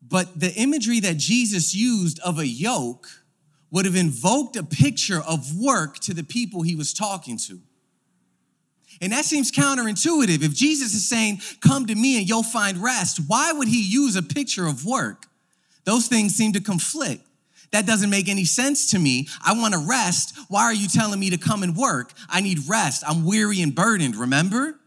But 0.00 0.40
the 0.40 0.52
imagery 0.54 1.00
that 1.00 1.18
Jesus 1.18 1.74
used 1.74 2.18
of 2.20 2.38
a 2.38 2.46
yoke 2.46 3.06
would 3.70 3.84
have 3.84 3.96
invoked 3.96 4.56
a 4.56 4.62
picture 4.62 5.20
of 5.20 5.54
work 5.54 5.98
to 5.98 6.14
the 6.14 6.24
people 6.24 6.62
he 6.62 6.74
was 6.74 6.94
talking 6.94 7.36
to. 7.36 7.60
And 9.00 9.12
that 9.12 9.24
seems 9.24 9.52
counterintuitive. 9.52 10.42
If 10.42 10.54
Jesus 10.54 10.94
is 10.94 11.08
saying, 11.08 11.40
Come 11.60 11.86
to 11.86 11.94
me 11.94 12.18
and 12.18 12.28
you'll 12.28 12.42
find 12.42 12.78
rest, 12.78 13.20
why 13.26 13.52
would 13.52 13.68
he 13.68 13.82
use 13.82 14.16
a 14.16 14.22
picture 14.22 14.66
of 14.66 14.84
work? 14.84 15.26
Those 15.84 16.08
things 16.08 16.34
seem 16.34 16.52
to 16.52 16.60
conflict. 16.60 17.24
That 17.70 17.86
doesn't 17.86 18.10
make 18.10 18.28
any 18.28 18.44
sense 18.44 18.90
to 18.90 18.98
me. 18.98 19.28
I 19.44 19.52
want 19.52 19.74
to 19.74 19.80
rest. 19.80 20.36
Why 20.48 20.62
are 20.64 20.74
you 20.74 20.88
telling 20.88 21.20
me 21.20 21.30
to 21.30 21.38
come 21.38 21.62
and 21.62 21.76
work? 21.76 22.12
I 22.28 22.40
need 22.40 22.60
rest. 22.68 23.04
I'm 23.06 23.24
weary 23.24 23.60
and 23.60 23.74
burdened, 23.74 24.16
remember? 24.16 24.78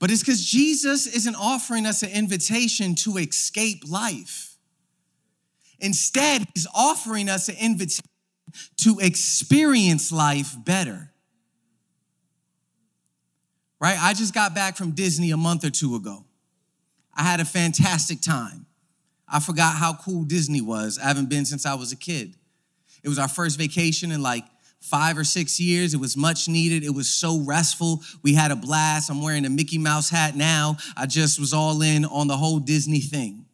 But 0.00 0.10
it's 0.10 0.20
because 0.20 0.44
Jesus 0.44 1.06
isn't 1.06 1.36
offering 1.36 1.86
us 1.86 2.02
an 2.02 2.10
invitation 2.10 2.94
to 2.96 3.16
escape 3.16 3.84
life. 3.88 4.56
Instead, 5.78 6.46
he's 6.54 6.66
offering 6.74 7.28
us 7.28 7.48
an 7.48 7.56
invitation 7.60 8.04
to 8.78 8.98
experience 9.00 10.12
life 10.12 10.54
better. 10.64 11.10
Right? 13.80 13.98
I 14.00 14.14
just 14.14 14.32
got 14.32 14.54
back 14.54 14.76
from 14.76 14.92
Disney 14.92 15.30
a 15.30 15.36
month 15.36 15.64
or 15.64 15.70
two 15.70 15.94
ago. 15.94 16.24
I 17.14 17.22
had 17.22 17.40
a 17.40 17.44
fantastic 17.44 18.20
time. 18.20 18.66
I 19.28 19.40
forgot 19.40 19.76
how 19.76 19.94
cool 19.94 20.24
Disney 20.24 20.60
was. 20.60 20.98
I 20.98 21.06
haven't 21.06 21.28
been 21.28 21.44
since 21.44 21.66
I 21.66 21.74
was 21.74 21.92
a 21.92 21.96
kid. 21.96 22.34
It 23.02 23.08
was 23.08 23.18
our 23.18 23.28
first 23.28 23.58
vacation 23.58 24.10
in 24.10 24.22
like 24.22 24.44
five 24.80 25.16
or 25.16 25.24
six 25.24 25.58
years. 25.58 25.94
It 25.94 26.00
was 26.00 26.16
much 26.16 26.48
needed. 26.48 26.84
It 26.84 26.94
was 26.94 27.08
so 27.08 27.40
restful. 27.40 28.02
We 28.22 28.34
had 28.34 28.50
a 28.50 28.56
blast. 28.56 29.10
I'm 29.10 29.22
wearing 29.22 29.46
a 29.46 29.50
Mickey 29.50 29.78
Mouse 29.78 30.10
hat 30.10 30.36
now. 30.36 30.76
I 30.96 31.06
just 31.06 31.40
was 31.40 31.52
all 31.52 31.80
in 31.82 32.04
on 32.04 32.26
the 32.26 32.36
whole 32.36 32.58
Disney 32.58 33.00
thing. 33.00 33.46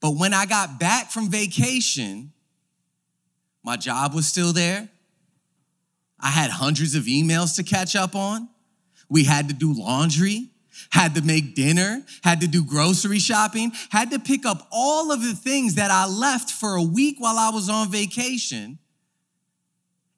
But 0.00 0.12
when 0.12 0.32
I 0.32 0.46
got 0.46 0.78
back 0.78 1.10
from 1.10 1.30
vacation, 1.30 2.32
my 3.62 3.76
job 3.76 4.14
was 4.14 4.26
still 4.26 4.52
there. 4.52 4.88
I 6.18 6.28
had 6.28 6.50
hundreds 6.50 6.94
of 6.94 7.04
emails 7.04 7.56
to 7.56 7.62
catch 7.62 7.96
up 7.96 8.14
on. 8.14 8.48
We 9.08 9.24
had 9.24 9.48
to 9.48 9.54
do 9.54 9.72
laundry, 9.72 10.50
had 10.90 11.14
to 11.14 11.22
make 11.22 11.54
dinner, 11.54 12.04
had 12.22 12.40
to 12.42 12.46
do 12.46 12.64
grocery 12.64 13.18
shopping, 13.18 13.72
had 13.90 14.10
to 14.10 14.18
pick 14.18 14.46
up 14.46 14.68
all 14.70 15.10
of 15.10 15.22
the 15.22 15.34
things 15.34 15.74
that 15.76 15.90
I 15.90 16.06
left 16.06 16.50
for 16.50 16.76
a 16.76 16.82
week 16.82 17.16
while 17.18 17.38
I 17.38 17.50
was 17.50 17.68
on 17.68 17.90
vacation 17.90 18.78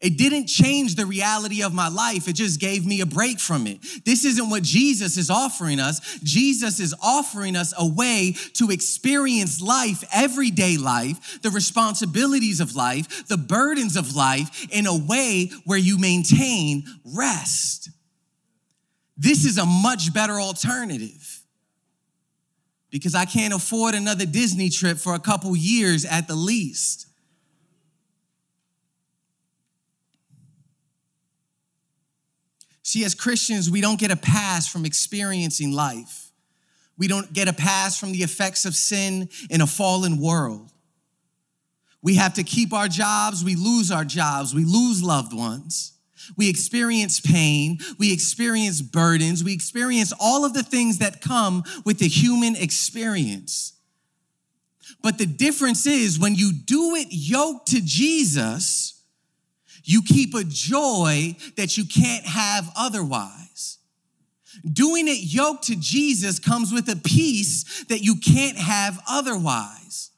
it 0.02 0.18
didn't 0.18 0.46
change 0.46 0.96
the 0.96 1.06
reality 1.06 1.62
of 1.62 1.72
my 1.72 1.88
life. 1.88 2.26
It 2.26 2.34
just 2.34 2.58
gave 2.58 2.84
me 2.84 3.00
a 3.00 3.06
break 3.06 3.38
from 3.38 3.68
it. 3.68 3.78
This 4.04 4.24
isn't 4.24 4.50
what 4.50 4.64
Jesus 4.64 5.16
is 5.16 5.30
offering 5.30 5.78
us. 5.78 6.18
Jesus 6.24 6.80
is 6.80 6.92
offering 7.00 7.54
us 7.54 7.72
a 7.78 7.86
way 7.86 8.34
to 8.54 8.70
experience 8.70 9.62
life, 9.62 10.02
everyday 10.12 10.76
life, 10.76 11.40
the 11.42 11.50
responsibilities 11.50 12.58
of 12.58 12.74
life, 12.74 13.28
the 13.28 13.36
burdens 13.36 13.96
of 13.96 14.16
life 14.16 14.66
in 14.72 14.86
a 14.86 14.96
way 14.96 15.50
where 15.66 15.78
you 15.78 15.98
maintain 15.98 16.84
rest. 17.04 17.88
This 19.16 19.44
is 19.44 19.56
a 19.56 19.64
much 19.64 20.12
better 20.12 20.40
alternative 20.40 21.44
because 22.90 23.14
I 23.14 23.24
can't 23.24 23.54
afford 23.54 23.94
another 23.94 24.26
Disney 24.26 24.68
trip 24.68 24.98
for 24.98 25.14
a 25.14 25.20
couple 25.20 25.56
years 25.56 26.04
at 26.04 26.26
the 26.26 26.34
least. 26.34 27.06
See, 32.82 33.04
as 33.04 33.14
Christians, 33.14 33.70
we 33.70 33.80
don't 33.80 33.98
get 33.98 34.10
a 34.10 34.16
pass 34.16 34.66
from 34.66 34.84
experiencing 34.84 35.72
life. 35.72 36.32
We 36.98 37.08
don't 37.08 37.32
get 37.32 37.48
a 37.48 37.52
pass 37.52 37.98
from 37.98 38.12
the 38.12 38.22
effects 38.22 38.64
of 38.64 38.74
sin 38.74 39.28
in 39.50 39.60
a 39.60 39.66
fallen 39.66 40.20
world. 40.20 40.70
We 42.02 42.16
have 42.16 42.34
to 42.34 42.42
keep 42.42 42.72
our 42.72 42.88
jobs, 42.88 43.44
we 43.44 43.54
lose 43.54 43.90
our 43.90 44.04
jobs, 44.04 44.54
we 44.54 44.64
lose 44.64 45.02
loved 45.02 45.32
ones. 45.32 45.92
We 46.36 46.48
experience 46.48 47.20
pain. 47.20 47.78
We 47.98 48.12
experience 48.12 48.80
burdens. 48.80 49.42
We 49.42 49.52
experience 49.52 50.12
all 50.20 50.44
of 50.44 50.54
the 50.54 50.62
things 50.62 50.98
that 50.98 51.20
come 51.20 51.64
with 51.84 51.98
the 51.98 52.08
human 52.08 52.54
experience. 52.56 53.72
But 55.02 55.18
the 55.18 55.26
difference 55.26 55.84
is 55.86 56.18
when 56.18 56.34
you 56.34 56.52
do 56.52 56.94
it 56.94 57.08
yoked 57.10 57.68
to 57.68 57.80
Jesus, 57.82 58.91
you 59.84 60.02
keep 60.02 60.34
a 60.34 60.44
joy 60.44 61.36
that 61.56 61.76
you 61.76 61.84
can't 61.84 62.24
have 62.24 62.70
otherwise. 62.76 63.78
Doing 64.70 65.08
it 65.08 65.32
yoked 65.32 65.64
to 65.64 65.76
Jesus 65.76 66.38
comes 66.38 66.72
with 66.72 66.88
a 66.88 66.96
peace 66.96 67.84
that 67.84 68.00
you 68.00 68.16
can't 68.16 68.58
have 68.58 69.00
otherwise. 69.08 70.10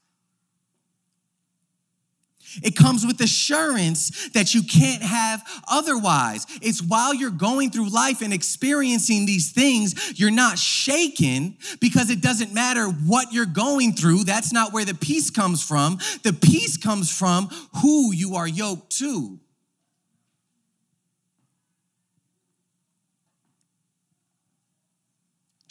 It 2.63 2.77
comes 2.77 3.05
with 3.07 3.21
assurance 3.21 4.29
that 4.31 4.55
you 4.55 4.63
can't 4.63 5.03
have 5.03 5.43
otherwise. 5.69 6.47
It's 6.63 6.81
while 6.83 7.13
you're 7.13 7.31
going 7.31 7.71
through 7.71 7.89
life 7.89 8.23
and 8.23 8.33
experiencing 8.33 9.27
these 9.27 9.51
things, 9.51 10.19
you're 10.19 10.31
not 10.31 10.59
shaken 10.59 11.57
because 11.81 12.11
it 12.11 12.21
doesn't 12.21 12.55
matter 12.55 12.87
what 12.87 13.33
you're 13.33 13.47
going 13.47 13.93
through. 13.93 14.25
That's 14.25 14.53
not 14.53 14.73
where 14.73 14.85
the 14.85 14.95
peace 14.95 15.31
comes 15.31 15.67
from. 15.67 15.99
The 16.23 16.33
peace 16.33 16.77
comes 16.77 17.17
from 17.17 17.49
who 17.83 18.13
you 18.13 18.37
are 18.37 18.49
yoked 18.49 18.99
to. 18.99 19.41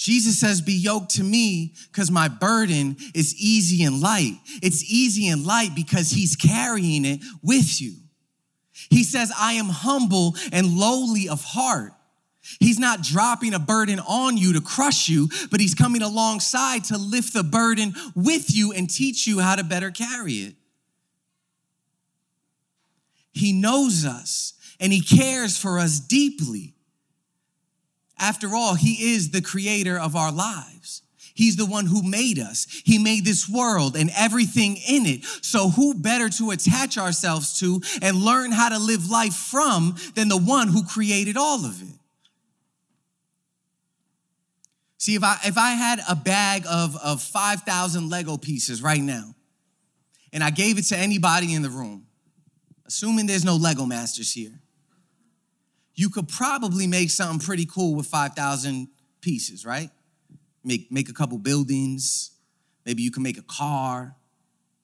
Jesus 0.03 0.37
says, 0.37 0.59
Be 0.59 0.73
yoked 0.73 1.11
to 1.11 1.23
me 1.23 1.75
because 1.89 2.11
my 2.11 2.27
burden 2.27 2.97
is 3.15 3.33
easy 3.37 3.85
and 3.85 4.01
light. 4.01 4.33
It's 4.61 4.83
easy 4.83 5.29
and 5.29 5.45
light 5.45 5.69
because 5.75 6.09
he's 6.09 6.35
carrying 6.35 7.05
it 7.05 7.21
with 7.41 7.81
you. 7.81 7.93
He 8.89 9.05
says, 9.05 9.31
I 9.39 9.53
am 9.53 9.67
humble 9.67 10.35
and 10.51 10.77
lowly 10.77 11.29
of 11.29 11.41
heart. 11.45 11.93
He's 12.59 12.79
not 12.79 13.01
dropping 13.01 13.53
a 13.53 13.59
burden 13.59 14.01
on 14.01 14.35
you 14.35 14.51
to 14.51 14.61
crush 14.61 15.07
you, 15.07 15.29
but 15.49 15.61
he's 15.61 15.73
coming 15.73 16.01
alongside 16.01 16.83
to 16.85 16.97
lift 16.97 17.33
the 17.33 17.43
burden 17.43 17.93
with 18.13 18.53
you 18.53 18.73
and 18.73 18.89
teach 18.89 19.25
you 19.25 19.39
how 19.39 19.55
to 19.55 19.63
better 19.63 19.89
carry 19.89 20.33
it. 20.33 20.55
He 23.31 23.53
knows 23.53 24.03
us 24.03 24.51
and 24.81 24.91
he 24.91 24.99
cares 24.99 25.57
for 25.57 25.79
us 25.79 26.01
deeply. 26.01 26.73
After 28.17 28.55
all, 28.55 28.75
He 28.75 29.13
is 29.13 29.31
the 29.31 29.41
creator 29.41 29.99
of 29.99 30.15
our 30.15 30.31
lives. 30.31 31.01
He's 31.35 31.55
the 31.55 31.65
one 31.65 31.87
who 31.87 32.03
made 32.03 32.37
us. 32.37 32.67
He 32.85 32.99
made 32.99 33.25
this 33.25 33.49
world 33.49 33.95
and 33.95 34.11
everything 34.15 34.77
in 34.87 35.05
it. 35.05 35.25
So, 35.41 35.69
who 35.69 35.95
better 35.95 36.29
to 36.29 36.51
attach 36.51 36.97
ourselves 36.97 37.59
to 37.59 37.81
and 38.01 38.17
learn 38.17 38.51
how 38.51 38.69
to 38.69 38.77
live 38.77 39.09
life 39.09 39.33
from 39.33 39.95
than 40.13 40.27
the 40.27 40.37
one 40.37 40.67
who 40.67 40.85
created 40.85 41.35
all 41.35 41.65
of 41.65 41.81
it? 41.81 41.97
See, 45.03 45.15
if 45.15 45.23
I, 45.23 45.37
if 45.43 45.57
I 45.57 45.71
had 45.71 45.99
a 46.07 46.15
bag 46.15 46.65
of, 46.69 46.95
of 46.95 47.21
5,000 47.21 48.09
Lego 48.09 48.37
pieces 48.37 48.81
right 48.81 49.01
now, 49.01 49.35
and 50.31 50.43
I 50.43 50.49
gave 50.49 50.77
it 50.77 50.85
to 50.85 50.97
anybody 50.97 51.53
in 51.53 51.61
the 51.61 51.69
room, 51.69 52.05
assuming 52.85 53.25
there's 53.25 53.43
no 53.43 53.55
Lego 53.55 53.85
masters 53.85 54.31
here, 54.31 54.61
you 55.95 56.09
could 56.09 56.27
probably 56.27 56.87
make 56.87 57.09
something 57.09 57.45
pretty 57.45 57.65
cool 57.65 57.95
with 57.95 58.07
5,000 58.07 58.87
pieces, 59.21 59.65
right? 59.65 59.89
Make, 60.63 60.91
make 60.91 61.09
a 61.09 61.13
couple 61.13 61.37
buildings. 61.37 62.31
Maybe 62.85 63.03
you 63.03 63.11
can 63.11 63.23
make 63.23 63.37
a 63.37 63.43
car. 63.43 64.15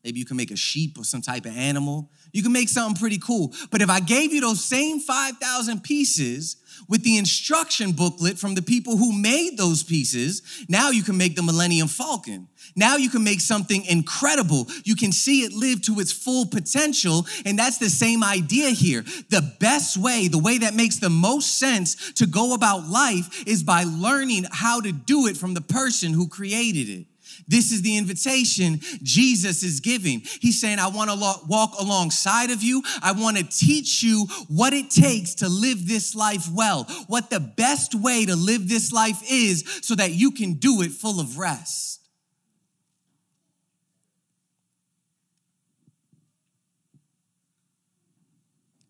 Maybe 0.03 0.19
you 0.19 0.25
can 0.25 0.37
make 0.37 0.51
a 0.51 0.55
sheep 0.55 0.97
or 0.97 1.03
some 1.03 1.21
type 1.21 1.45
of 1.45 1.55
animal. 1.57 2.09
You 2.31 2.41
can 2.41 2.51
make 2.51 2.69
something 2.69 2.99
pretty 2.99 3.17
cool. 3.17 3.53
But 3.69 3.81
if 3.81 3.89
I 3.89 3.99
gave 3.99 4.31
you 4.33 4.41
those 4.41 4.63
same 4.63 4.99
5,000 4.99 5.83
pieces 5.83 6.57
with 6.89 7.03
the 7.03 7.17
instruction 7.17 7.93
booklet 7.93 8.37
from 8.37 8.55
the 8.55 8.61
people 8.61 8.97
who 8.97 9.13
made 9.13 9.57
those 9.57 9.83
pieces, 9.83 10.41
now 10.67 10.89
you 10.89 11.03
can 11.03 11.15
make 11.15 11.35
the 11.35 11.43
Millennium 11.43 11.87
Falcon. 11.87 12.47
Now 12.75 12.97
you 12.97 13.09
can 13.09 13.23
make 13.23 13.39
something 13.39 13.85
incredible. 13.85 14.67
You 14.83 14.95
can 14.95 15.11
see 15.11 15.41
it 15.41 15.53
live 15.53 15.81
to 15.83 15.99
its 15.99 16.11
full 16.11 16.47
potential. 16.47 17.25
And 17.45 17.57
that's 17.57 17.77
the 17.77 17.89
same 17.89 18.23
idea 18.23 18.71
here. 18.71 19.03
The 19.29 19.55
best 19.59 19.97
way, 19.97 20.27
the 20.27 20.39
way 20.39 20.57
that 20.57 20.73
makes 20.73 20.97
the 20.97 21.09
most 21.09 21.57
sense 21.57 22.11
to 22.13 22.25
go 22.25 22.53
about 22.53 22.89
life 22.89 23.47
is 23.47 23.63
by 23.63 23.83
learning 23.83 24.45
how 24.51 24.81
to 24.81 24.91
do 24.91 25.27
it 25.27 25.37
from 25.37 25.53
the 25.53 25.61
person 25.61 26.13
who 26.13 26.27
created 26.27 26.89
it. 26.89 27.05
This 27.49 27.71
is 27.71 27.81
the 27.81 27.97
invitation 27.97 28.79
Jesus 29.01 29.63
is 29.63 29.79
giving. 29.79 30.21
He's 30.39 30.61
saying, 30.61 30.77
I 30.77 30.87
want 30.87 31.09
to 31.09 31.17
walk 31.47 31.73
alongside 31.79 32.51
of 32.51 32.61
you. 32.61 32.83
I 33.01 33.11
want 33.11 33.37
to 33.37 33.43
teach 33.43 34.03
you 34.03 34.27
what 34.47 34.71
it 34.71 34.91
takes 34.91 35.33
to 35.35 35.49
live 35.49 35.87
this 35.87 36.13
life 36.13 36.47
well, 36.53 36.83
what 37.07 37.31
the 37.31 37.39
best 37.39 37.95
way 37.95 38.23
to 38.27 38.35
live 38.35 38.69
this 38.69 38.91
life 38.91 39.19
is 39.27 39.63
so 39.81 39.95
that 39.95 40.11
you 40.11 40.29
can 40.29 40.53
do 40.53 40.83
it 40.83 40.91
full 40.91 41.19
of 41.19 41.39
rest. 41.39 42.01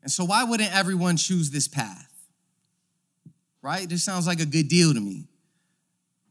And 0.04 0.12
so, 0.12 0.26
why 0.26 0.43
wouldn't 0.43 0.76
everyone 0.76 1.15
choose 1.15 1.50
this 1.50 1.67
path? 1.69 2.12
Right? 3.62 3.88
This 3.88 4.04
sounds 4.04 4.28
like 4.28 4.41
a 4.41 4.45
good 4.45 4.67
deal 4.67 4.93
to 4.93 5.00
me. 5.00 5.28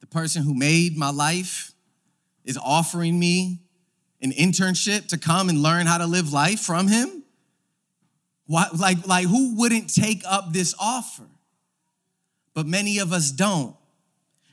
The 0.00 0.06
person 0.06 0.42
who 0.42 0.52
made 0.52 0.96
my 0.96 1.10
life 1.10 1.72
is 2.48 2.58
offering 2.58 3.18
me 3.18 3.60
an 4.22 4.32
internship 4.32 5.08
to 5.08 5.18
come 5.18 5.48
and 5.50 5.62
learn 5.62 5.86
how 5.86 5.98
to 5.98 6.06
live 6.06 6.32
life 6.32 6.60
from 6.60 6.88
him? 6.88 7.22
Why, 8.46 8.66
like, 8.74 9.06
like, 9.06 9.26
who 9.26 9.54
wouldn't 9.56 9.94
take 9.94 10.22
up 10.26 10.52
this 10.52 10.74
offer? 10.80 11.26
But 12.54 12.66
many 12.66 12.98
of 12.98 13.12
us 13.12 13.30
don't. 13.30 13.76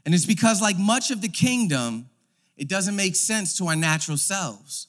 And 0.05 0.13
it's 0.13 0.25
because, 0.25 0.61
like 0.61 0.77
much 0.77 1.09
of 1.09 1.21
the 1.21 1.29
kingdom, 1.29 2.09
it 2.57 2.67
doesn't 2.67 2.97
make 2.97 3.15
sense 3.15 3.57
to 3.57 3.67
our 3.67 3.75
natural 3.75 4.17
selves. 4.17 4.87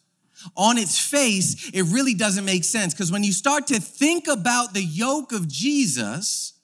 On 0.56 0.76
its 0.76 0.98
face, 0.98 1.70
it 1.72 1.82
really 1.84 2.12
doesn't 2.12 2.44
make 2.44 2.64
sense 2.64 2.92
because 2.92 3.10
when 3.10 3.24
you 3.24 3.32
start 3.32 3.68
to 3.68 3.80
think 3.80 4.26
about 4.28 4.74
the 4.74 4.82
yoke 4.82 5.32
of 5.32 5.48
Jesus, 5.48 6.54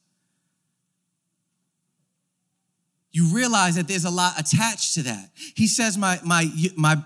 you 3.12 3.26
realize 3.26 3.76
that 3.76 3.88
there's 3.88 4.04
a 4.04 4.10
lot 4.10 4.38
attached 4.38 4.94
to 4.94 5.02
that. 5.02 5.30
He 5.54 5.66
says, 5.66 5.98
My, 5.98 6.18
my, 6.24 6.50
my 6.76 6.96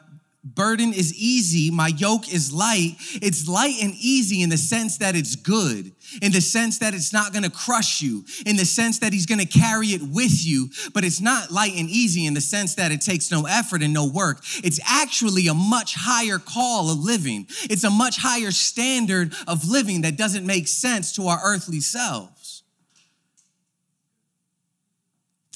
burden 0.55 0.93
is 0.93 1.13
easy, 1.15 1.71
my 1.71 1.89
yoke 1.89 2.33
is 2.33 2.53
light. 2.53 2.95
It's 3.21 3.49
light 3.49 3.77
and 3.83 3.95
easy 3.95 4.43
in 4.43 4.49
the 4.49 4.57
sense 4.57 4.99
that 4.99 5.17
it's 5.17 5.35
good, 5.35 5.93
in 6.23 6.31
the 6.31 6.41
sense 6.41 6.79
that 6.79 6.95
it's 6.95 7.13
not 7.13 7.33
gonna 7.33 7.51
crush 7.51 8.01
you, 8.01 8.25
in 8.47 8.57
the 8.57 8.65
sense 8.65 9.01
that 9.01 9.13
he's 9.13 9.27
gonna 9.27 9.47
carry 9.47 9.89
it 9.89 10.03
with 10.03 10.47
you, 10.47 10.71
but 10.95 11.05
it's 11.05 11.21
not 11.21 11.51
light 11.51 11.75
and 11.77 11.91
easy 11.91 12.27
in 12.27 12.35
the 12.35 12.41
sense 12.41 12.77
that 12.77 12.93
it 12.93 13.01
takes 13.01 13.33
no 13.33 13.47
effort 13.47 13.83
and 13.83 13.93
no 13.93 14.07
work. 14.07 14.39
It's 14.63 14.79
actually 14.87 15.49
a 15.49 15.55
much 15.55 15.95
higher 15.97 16.39
call 16.39 16.91
of 16.91 16.99
living, 16.99 17.47
it's 17.65 17.85
a 17.85 17.91
much 17.91 18.19
higher 18.19 18.53
standard 18.53 19.35
of 19.49 19.69
living 19.69 20.03
that 20.03 20.17
doesn't 20.17 20.47
make 20.47 20.69
sense 20.69 21.13
to 21.17 21.27
our 21.27 21.41
earthly 21.43 21.81
selves. 21.81 22.36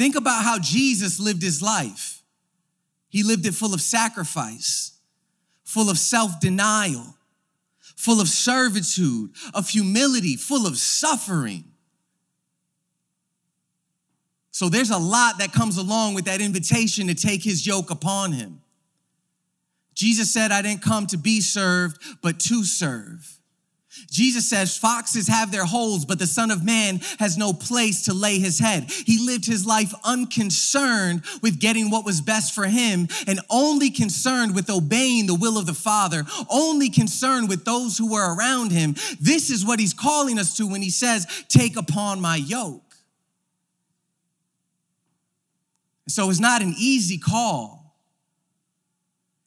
Think 0.00 0.16
about 0.16 0.44
how 0.44 0.58
Jesus 0.58 1.20
lived 1.20 1.42
his 1.42 1.60
life. 1.60 2.22
He 3.10 3.22
lived 3.22 3.44
it 3.44 3.52
full 3.52 3.74
of 3.74 3.82
sacrifice, 3.82 4.92
full 5.62 5.90
of 5.90 5.98
self 5.98 6.40
denial, 6.40 7.18
full 7.96 8.18
of 8.18 8.26
servitude, 8.26 9.32
of 9.52 9.68
humility, 9.68 10.36
full 10.36 10.66
of 10.66 10.78
suffering. 10.78 11.64
So 14.52 14.70
there's 14.70 14.88
a 14.88 14.96
lot 14.96 15.36
that 15.36 15.52
comes 15.52 15.76
along 15.76 16.14
with 16.14 16.24
that 16.24 16.40
invitation 16.40 17.08
to 17.08 17.14
take 17.14 17.44
his 17.44 17.66
yoke 17.66 17.90
upon 17.90 18.32
him. 18.32 18.62
Jesus 19.92 20.32
said, 20.32 20.50
I 20.50 20.62
didn't 20.62 20.80
come 20.80 21.08
to 21.08 21.18
be 21.18 21.42
served, 21.42 22.00
but 22.22 22.40
to 22.40 22.64
serve. 22.64 23.39
Jesus 24.08 24.48
says, 24.48 24.76
Foxes 24.76 25.26
have 25.26 25.50
their 25.50 25.64
holes, 25.64 26.04
but 26.04 26.18
the 26.18 26.26
Son 26.26 26.50
of 26.50 26.64
Man 26.64 27.00
has 27.18 27.36
no 27.36 27.52
place 27.52 28.04
to 28.04 28.14
lay 28.14 28.38
his 28.38 28.58
head. 28.58 28.90
He 28.90 29.24
lived 29.24 29.46
his 29.46 29.66
life 29.66 29.92
unconcerned 30.04 31.24
with 31.42 31.58
getting 31.58 31.90
what 31.90 32.04
was 32.04 32.20
best 32.20 32.54
for 32.54 32.66
him 32.66 33.08
and 33.26 33.40
only 33.50 33.90
concerned 33.90 34.54
with 34.54 34.70
obeying 34.70 35.26
the 35.26 35.34
will 35.34 35.58
of 35.58 35.66
the 35.66 35.74
Father, 35.74 36.24
only 36.48 36.88
concerned 36.88 37.48
with 37.48 37.64
those 37.64 37.98
who 37.98 38.12
were 38.12 38.34
around 38.36 38.70
him. 38.70 38.94
This 39.20 39.50
is 39.50 39.66
what 39.66 39.80
he's 39.80 39.94
calling 39.94 40.38
us 40.38 40.56
to 40.58 40.68
when 40.68 40.82
he 40.82 40.90
says, 40.90 41.26
Take 41.48 41.76
upon 41.76 42.20
my 42.20 42.36
yoke. 42.36 42.94
So 46.08 46.30
it's 46.30 46.40
not 46.40 46.62
an 46.62 46.74
easy 46.78 47.18
call, 47.18 47.96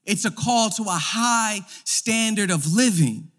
it's 0.05 0.25
a 0.25 0.31
call 0.31 0.69
to 0.71 0.83
a 0.83 0.99
high 0.99 1.61
standard 1.85 2.51
of 2.51 2.73
living. 2.73 3.29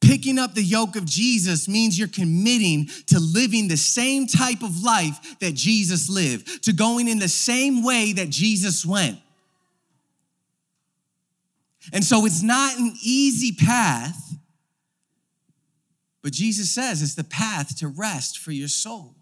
Picking 0.00 0.38
up 0.38 0.54
the 0.54 0.62
yoke 0.62 0.94
of 0.96 1.04
Jesus 1.04 1.68
means 1.68 1.98
you're 1.98 2.08
committing 2.08 2.86
to 3.06 3.18
living 3.18 3.68
the 3.68 3.76
same 3.76 4.26
type 4.26 4.62
of 4.62 4.82
life 4.82 5.38
that 5.40 5.54
Jesus 5.54 6.08
lived, 6.08 6.64
to 6.64 6.72
going 6.72 7.08
in 7.08 7.18
the 7.18 7.28
same 7.28 7.82
way 7.82 8.12
that 8.12 8.28
Jesus 8.30 8.84
went. 8.86 9.18
And 11.92 12.04
so 12.04 12.26
it's 12.26 12.42
not 12.42 12.78
an 12.78 12.94
easy 13.02 13.52
path, 13.52 14.36
But 16.26 16.32
Jesus 16.32 16.72
says 16.72 17.02
it's 17.02 17.14
the 17.14 17.22
path 17.22 17.76
to 17.78 17.86
rest 17.86 18.40
for 18.40 18.50
your 18.50 18.66
soul. 18.66 19.14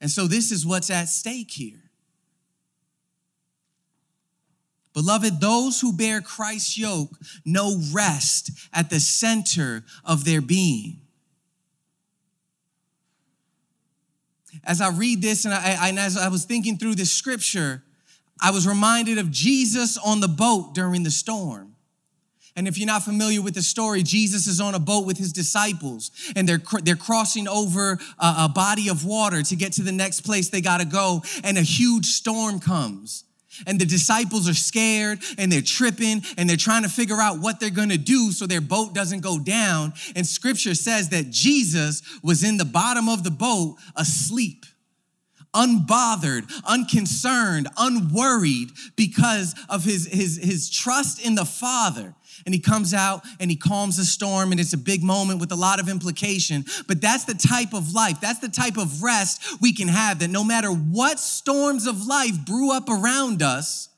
And 0.00 0.08
so 0.08 0.28
this 0.28 0.52
is 0.52 0.64
what's 0.64 0.88
at 0.88 1.08
stake 1.08 1.50
here. 1.50 1.87
Beloved, 4.94 5.40
those 5.40 5.80
who 5.80 5.92
bear 5.92 6.20
Christ's 6.20 6.78
yoke 6.78 7.10
know 7.44 7.78
rest 7.92 8.50
at 8.72 8.90
the 8.90 9.00
center 9.00 9.84
of 10.04 10.24
their 10.24 10.40
being. 10.40 11.00
As 14.64 14.80
I 14.80 14.90
read 14.90 15.22
this 15.22 15.44
and, 15.44 15.54
I, 15.54 15.88
and 15.88 15.98
as 15.98 16.16
I 16.16 16.28
was 16.28 16.44
thinking 16.44 16.78
through 16.78 16.96
this 16.96 17.12
scripture, 17.12 17.82
I 18.40 18.50
was 18.50 18.66
reminded 18.66 19.18
of 19.18 19.30
Jesus 19.30 19.96
on 19.98 20.20
the 20.20 20.28
boat 20.28 20.74
during 20.74 21.02
the 21.02 21.10
storm. 21.10 21.74
And 22.56 22.66
if 22.66 22.76
you're 22.76 22.88
not 22.88 23.04
familiar 23.04 23.40
with 23.40 23.54
the 23.54 23.62
story, 23.62 24.02
Jesus 24.02 24.48
is 24.48 24.60
on 24.60 24.74
a 24.74 24.80
boat 24.80 25.06
with 25.06 25.16
his 25.16 25.32
disciples 25.32 26.10
and 26.34 26.48
they're, 26.48 26.60
they're 26.82 26.96
crossing 26.96 27.46
over 27.46 28.00
a, 28.18 28.34
a 28.38 28.50
body 28.52 28.88
of 28.88 29.04
water 29.04 29.42
to 29.44 29.54
get 29.54 29.74
to 29.74 29.82
the 29.82 29.92
next 29.92 30.22
place 30.22 30.48
they 30.48 30.60
got 30.60 30.80
to 30.80 30.84
go. 30.84 31.22
And 31.44 31.56
a 31.56 31.62
huge 31.62 32.06
storm 32.06 32.58
comes. 32.58 33.22
And 33.66 33.80
the 33.80 33.86
disciples 33.86 34.48
are 34.48 34.54
scared 34.54 35.20
and 35.36 35.50
they're 35.50 35.60
tripping 35.62 36.22
and 36.36 36.48
they're 36.48 36.56
trying 36.56 36.82
to 36.82 36.88
figure 36.88 37.20
out 37.20 37.40
what 37.40 37.60
they're 37.60 37.70
going 37.70 37.90
to 37.90 37.98
do 37.98 38.32
so 38.32 38.46
their 38.46 38.60
boat 38.60 38.94
doesn't 38.94 39.20
go 39.20 39.38
down. 39.38 39.92
And 40.14 40.26
scripture 40.26 40.74
says 40.74 41.08
that 41.10 41.30
Jesus 41.30 42.02
was 42.22 42.42
in 42.42 42.56
the 42.56 42.64
bottom 42.64 43.08
of 43.08 43.24
the 43.24 43.30
boat 43.30 43.76
asleep 43.96 44.64
unbothered, 45.54 46.44
unconcerned, 46.66 47.68
unworried 47.78 48.70
because 48.96 49.54
of 49.68 49.84
his, 49.84 50.06
his, 50.06 50.36
his 50.36 50.70
trust 50.70 51.24
in 51.24 51.34
the 51.34 51.44
Father. 51.44 52.14
And 52.44 52.54
he 52.54 52.60
comes 52.60 52.94
out 52.94 53.24
and 53.40 53.50
he 53.50 53.56
calms 53.56 53.96
the 53.96 54.04
storm, 54.04 54.52
and 54.52 54.60
it's 54.60 54.72
a 54.72 54.78
big 54.78 55.02
moment 55.02 55.40
with 55.40 55.52
a 55.52 55.56
lot 55.56 55.80
of 55.80 55.88
implication. 55.88 56.64
But 56.86 57.00
that's 57.00 57.24
the 57.24 57.34
type 57.34 57.74
of 57.74 57.92
life, 57.92 58.20
that's 58.20 58.40
the 58.40 58.48
type 58.48 58.76
of 58.76 59.02
rest 59.02 59.60
we 59.60 59.72
can 59.72 59.88
have 59.88 60.18
that 60.20 60.30
no 60.30 60.44
matter 60.44 60.70
what 60.70 61.18
storms 61.18 61.86
of 61.86 62.06
life 62.06 62.44
brew 62.44 62.72
up 62.72 62.88
around 62.88 63.42
us, 63.42 63.88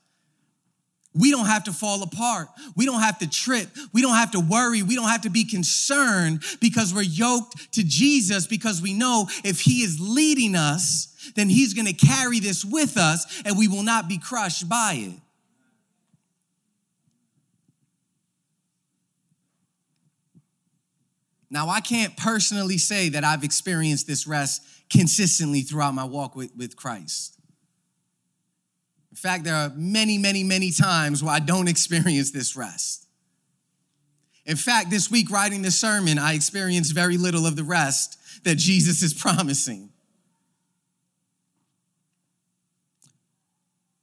we 1.14 1.32
don't 1.32 1.46
have 1.46 1.64
to 1.64 1.72
fall 1.72 2.02
apart. 2.02 2.48
We 2.76 2.86
don't 2.86 3.00
have 3.00 3.18
to 3.18 3.28
trip. 3.28 3.68
We 3.92 4.00
don't 4.00 4.14
have 4.14 4.30
to 4.32 4.40
worry. 4.40 4.82
We 4.82 4.94
don't 4.94 5.08
have 5.08 5.22
to 5.22 5.30
be 5.30 5.44
concerned 5.44 6.44
because 6.60 6.94
we're 6.94 7.02
yoked 7.02 7.72
to 7.72 7.82
Jesus 7.82 8.46
because 8.46 8.80
we 8.80 8.94
know 8.94 9.28
if 9.44 9.60
He 9.60 9.82
is 9.82 9.98
leading 10.00 10.54
us, 10.54 11.32
then 11.34 11.48
He's 11.48 11.74
going 11.74 11.86
to 11.86 11.92
carry 11.92 12.38
this 12.38 12.64
with 12.64 12.96
us 12.96 13.42
and 13.44 13.58
we 13.58 13.66
will 13.66 13.82
not 13.82 14.08
be 14.08 14.18
crushed 14.18 14.68
by 14.68 14.94
it. 14.94 15.20
Now, 21.50 21.68
I 21.68 21.80
can't 21.80 22.16
personally 22.16 22.78
say 22.78 23.08
that 23.10 23.24
I've 23.24 23.42
experienced 23.42 24.06
this 24.06 24.26
rest 24.26 24.62
consistently 24.88 25.62
throughout 25.62 25.94
my 25.94 26.04
walk 26.04 26.36
with, 26.36 26.54
with 26.56 26.76
Christ. 26.76 27.36
In 29.10 29.16
fact, 29.16 29.42
there 29.42 29.56
are 29.56 29.72
many, 29.74 30.16
many, 30.16 30.44
many 30.44 30.70
times 30.70 31.22
where 31.24 31.34
I 31.34 31.40
don't 31.40 31.66
experience 31.66 32.30
this 32.30 32.56
rest. 32.56 33.06
In 34.46 34.56
fact, 34.56 34.90
this 34.90 35.10
week 35.10 35.30
writing 35.30 35.62
this 35.62 35.78
sermon, 35.78 36.18
I 36.18 36.34
experienced 36.34 36.94
very 36.94 37.18
little 37.18 37.46
of 37.46 37.56
the 37.56 37.64
rest 37.64 38.16
that 38.44 38.56
Jesus 38.56 39.02
is 39.02 39.12
promising. 39.20 39.90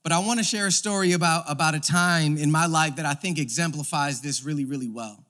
But 0.04 0.12
I 0.12 0.20
want 0.20 0.40
to 0.40 0.44
share 0.44 0.68
a 0.68 0.72
story 0.72 1.14
about, 1.14 1.46
about 1.48 1.76
a 1.76 1.80
time 1.80 2.38
in 2.38 2.52
my 2.52 2.66
life 2.66 2.98
that 2.98 3.06
I 3.06 3.14
think 3.14 3.40
exemplifies 3.40 4.22
this 4.22 4.44
really, 4.44 4.66
really 4.66 4.90
well 4.90 5.27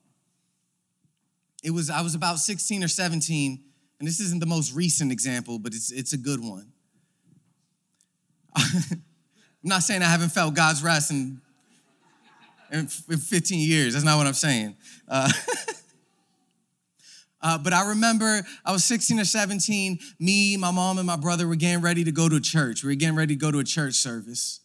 it 1.62 1.70
was 1.70 1.90
I 1.90 2.02
was 2.02 2.14
about 2.14 2.38
16 2.38 2.84
or 2.84 2.88
17, 2.88 3.60
and 3.98 4.08
this 4.08 4.20
isn't 4.20 4.40
the 4.40 4.46
most 4.46 4.74
recent 4.74 5.10
example, 5.12 5.58
but 5.58 5.74
it's 5.74 5.90
it's 5.90 6.12
a 6.12 6.18
good 6.18 6.40
one. 6.40 6.72
I'm 8.56 9.70
not 9.70 9.82
saying 9.82 10.02
I 10.02 10.06
haven't 10.06 10.30
felt 10.30 10.54
God's 10.54 10.82
rest 10.82 11.10
in, 11.10 11.40
in 12.70 12.86
15 12.86 13.58
years. 13.58 13.94
That's 13.94 14.04
not 14.04 14.16
what 14.16 14.26
I'm 14.26 14.34
saying. 14.34 14.76
Uh, 15.08 15.30
uh, 17.42 17.58
but 17.58 17.72
I 17.72 17.88
remember 17.88 18.40
I 18.64 18.72
was 18.72 18.84
16 18.84 19.18
or 19.20 19.24
17. 19.24 19.98
Me, 20.20 20.56
my 20.56 20.70
mom, 20.70 20.98
and 20.98 21.06
my 21.06 21.16
brother 21.16 21.48
were 21.48 21.56
getting 21.56 21.82
ready 21.82 22.04
to 22.04 22.12
go 22.12 22.28
to 22.28 22.40
church. 22.40 22.84
We 22.84 22.90
were 22.90 22.94
getting 22.94 23.16
ready 23.16 23.34
to 23.34 23.40
go 23.40 23.50
to 23.50 23.58
a 23.58 23.64
church 23.64 23.94
service. 23.94 24.60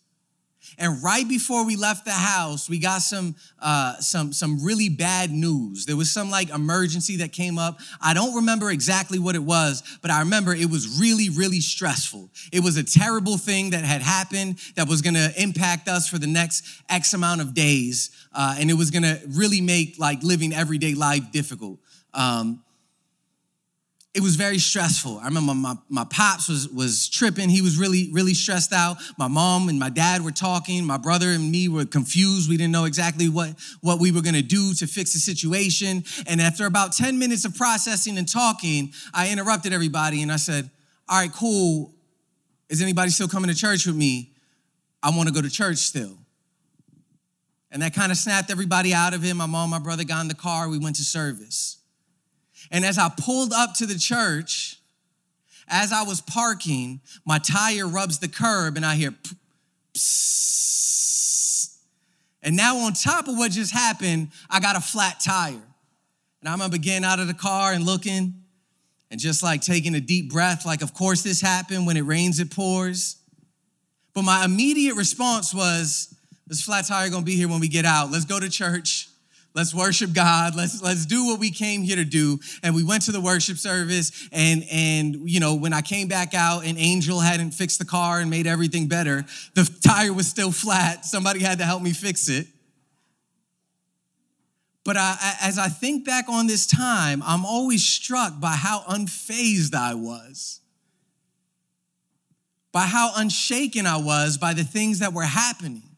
And 0.77 1.03
right 1.03 1.27
before 1.27 1.65
we 1.65 1.75
left 1.75 2.05
the 2.05 2.11
house, 2.11 2.69
we 2.69 2.79
got 2.79 3.01
some 3.01 3.35
uh, 3.59 3.97
some 3.97 4.33
some 4.33 4.63
really 4.63 4.89
bad 4.89 5.31
news. 5.31 5.85
There 5.85 5.95
was 5.95 6.11
some 6.11 6.29
like 6.29 6.49
emergency 6.49 7.17
that 7.17 7.31
came 7.31 7.57
up. 7.57 7.79
I 8.01 8.13
don't 8.13 8.35
remember 8.35 8.71
exactly 8.71 9.19
what 9.19 9.35
it 9.35 9.43
was, 9.43 9.83
but 10.01 10.11
I 10.11 10.19
remember 10.19 10.53
it 10.53 10.69
was 10.69 10.99
really 10.99 11.29
really 11.29 11.61
stressful. 11.61 12.29
It 12.51 12.61
was 12.61 12.77
a 12.77 12.83
terrible 12.83 13.37
thing 13.37 13.71
that 13.71 13.83
had 13.83 14.01
happened 14.01 14.59
that 14.75 14.87
was 14.87 15.01
going 15.01 15.15
to 15.15 15.31
impact 15.41 15.87
us 15.87 16.07
for 16.07 16.17
the 16.17 16.27
next 16.27 16.65
X 16.89 17.13
amount 17.13 17.41
of 17.41 17.53
days, 17.53 18.09
uh, 18.33 18.55
and 18.59 18.69
it 18.69 18.75
was 18.75 18.91
going 18.91 19.03
to 19.03 19.19
really 19.29 19.61
make 19.61 19.95
like 19.99 20.23
living 20.23 20.53
everyday 20.53 20.93
life 20.93 21.31
difficult. 21.31 21.79
Um, 22.13 22.63
it 24.13 24.21
was 24.21 24.35
very 24.35 24.59
stressful. 24.59 25.17
I 25.17 25.25
remember 25.25 25.55
my, 25.55 25.75
my 25.89 26.05
pops 26.05 26.47
was, 26.47 26.69
was 26.69 27.09
tripping. 27.09 27.49
He 27.49 27.63
was 27.63 27.77
really, 27.77 28.09
really 28.11 28.35
stressed 28.35 28.71
out. 28.71 28.97
My 29.17 29.27
mom 29.27 29.69
and 29.69 29.79
my 29.79 29.89
dad 29.89 30.21
were 30.21 30.31
talking. 30.31 30.85
My 30.85 30.97
brother 30.97 31.29
and 31.29 31.51
me 31.51 31.67
were 31.67 31.85
confused. 31.85 32.47
We 32.47 32.55
didn't 32.55 32.73
know 32.73 32.85
exactly 32.85 33.27
what, 33.27 33.55
what 33.81 33.99
we 33.99 34.11
were 34.11 34.21
to 34.21 34.43
do 34.43 34.75
to 34.75 34.85
fix 34.85 35.13
the 35.13 35.19
situation. 35.19 36.03
And 36.27 36.39
after 36.39 36.67
about 36.67 36.93
10 36.93 37.17
minutes 37.17 37.43
of 37.43 37.55
processing 37.55 38.19
and 38.19 38.31
talking, 38.31 38.93
I 39.15 39.31
interrupted 39.31 39.73
everybody 39.73 40.21
and 40.21 40.31
I 40.31 40.37
said, 40.37 40.69
All 41.09 41.19
right, 41.19 41.31
cool. 41.33 41.91
Is 42.69 42.83
anybody 42.83 43.09
still 43.09 43.27
coming 43.27 43.49
to 43.49 43.55
church 43.55 43.87
with 43.87 43.95
me? 43.95 44.31
I 45.01 45.09
want 45.09 45.27
to 45.27 45.33
go 45.33 45.41
to 45.41 45.49
church 45.49 45.77
still. 45.77 46.17
And 47.71 47.81
that 47.81 47.95
kind 47.95 48.11
of 48.11 48.17
snapped 48.19 48.51
everybody 48.51 48.93
out 48.93 49.15
of 49.15 49.25
it. 49.25 49.33
My 49.33 49.47
mom, 49.47 49.71
my 49.71 49.79
brother 49.79 50.03
got 50.03 50.21
in 50.21 50.27
the 50.27 50.35
car. 50.35 50.69
We 50.69 50.77
went 50.77 50.97
to 50.97 51.03
service. 51.03 51.82
And 52.71 52.85
as 52.85 52.97
I 52.97 53.09
pulled 53.09 53.53
up 53.53 53.73
to 53.75 53.85
the 53.85 53.97
church, 53.97 54.79
as 55.67 55.91
I 55.91 56.03
was 56.03 56.21
parking, 56.21 57.01
my 57.25 57.39
tire 57.39 57.87
rubs 57.87 58.19
the 58.19 58.27
curb 58.27 58.77
and 58.77 58.85
I 58.85 58.95
hear 58.95 59.13
psst. 59.93 61.77
And 62.41 62.57
now, 62.57 62.77
on 62.79 62.93
top 62.93 63.29
of 63.29 63.37
what 63.37 63.51
just 63.51 63.71
happened, 63.71 64.29
I 64.49 64.59
got 64.59 64.75
a 64.75 64.81
flat 64.81 65.21
tire. 65.23 65.53
And 65.53 66.49
I 66.49 66.51
remember 66.51 66.77
getting 66.77 67.05
out 67.05 67.19
of 67.19 67.27
the 67.27 67.33
car 67.33 67.71
and 67.71 67.85
looking 67.85 68.33
and 69.09 69.19
just 69.19 69.41
like 69.41 69.61
taking 69.61 69.95
a 69.95 70.01
deep 70.01 70.29
breath, 70.31 70.65
like, 70.65 70.81
of 70.81 70.93
course, 70.93 71.21
this 71.23 71.39
happened. 71.39 71.87
When 71.87 71.95
it 71.95 72.01
rains, 72.01 72.41
it 72.41 72.51
pours. 72.51 73.15
But 74.13 74.23
my 74.23 74.43
immediate 74.43 74.95
response 74.95 75.53
was, 75.53 76.13
this 76.45 76.61
flat 76.61 76.85
tire 76.85 77.09
gonna 77.09 77.23
be 77.23 77.35
here 77.35 77.47
when 77.47 77.61
we 77.61 77.69
get 77.69 77.85
out. 77.85 78.11
Let's 78.11 78.25
go 78.25 78.39
to 78.39 78.49
church. 78.49 79.02
Let's 79.55 79.73
worship 79.73 80.13
God. 80.13 80.55
Let's 80.55 80.81
let's 80.81 81.05
do 81.05 81.25
what 81.25 81.39
we 81.39 81.51
came 81.51 81.83
here 81.83 81.95
to 81.95 82.05
do. 82.05 82.39
And 82.63 82.73
we 82.73 82.83
went 82.83 83.03
to 83.03 83.11
the 83.11 83.21
worship 83.21 83.57
service 83.57 84.27
and 84.31 84.63
and 84.71 85.29
you 85.29 85.39
know, 85.39 85.53
when 85.53 85.73
I 85.73 85.81
came 85.81 86.07
back 86.07 86.33
out 86.33 86.65
and 86.65 86.77
Angel 86.79 87.19
hadn't 87.19 87.51
fixed 87.51 87.77
the 87.77 87.85
car 87.85 88.19
and 88.19 88.31
made 88.31 88.47
everything 88.47 88.87
better, 88.87 89.25
the 89.53 89.69
tire 89.83 90.11
was 90.11 90.27
still 90.27 90.51
flat. 90.51 91.05
Somebody 91.05 91.41
had 91.41 91.59
to 91.59 91.65
help 91.65 91.83
me 91.83 91.93
fix 91.93 92.29
it. 92.29 92.47
But 94.83 94.97
I, 94.97 95.37
as 95.41 95.57
I 95.57 95.69
think 95.69 96.05
back 96.05 96.27
on 96.27 96.47
this 96.47 96.65
time, 96.65 97.23
I'm 97.25 97.45
always 97.45 97.83
struck 97.85 98.39
by 98.39 98.51
how 98.51 98.81
unfazed 98.81 99.73
I 99.73 99.93
was, 99.93 100.59
by 102.73 102.81
how 102.81 103.13
unshaken 103.15 103.85
I 103.85 103.97
was 103.97 104.37
by 104.37 104.53
the 104.53 104.65
things 104.65 104.99
that 104.99 105.13
were 105.13 105.23
happening. 105.23 105.92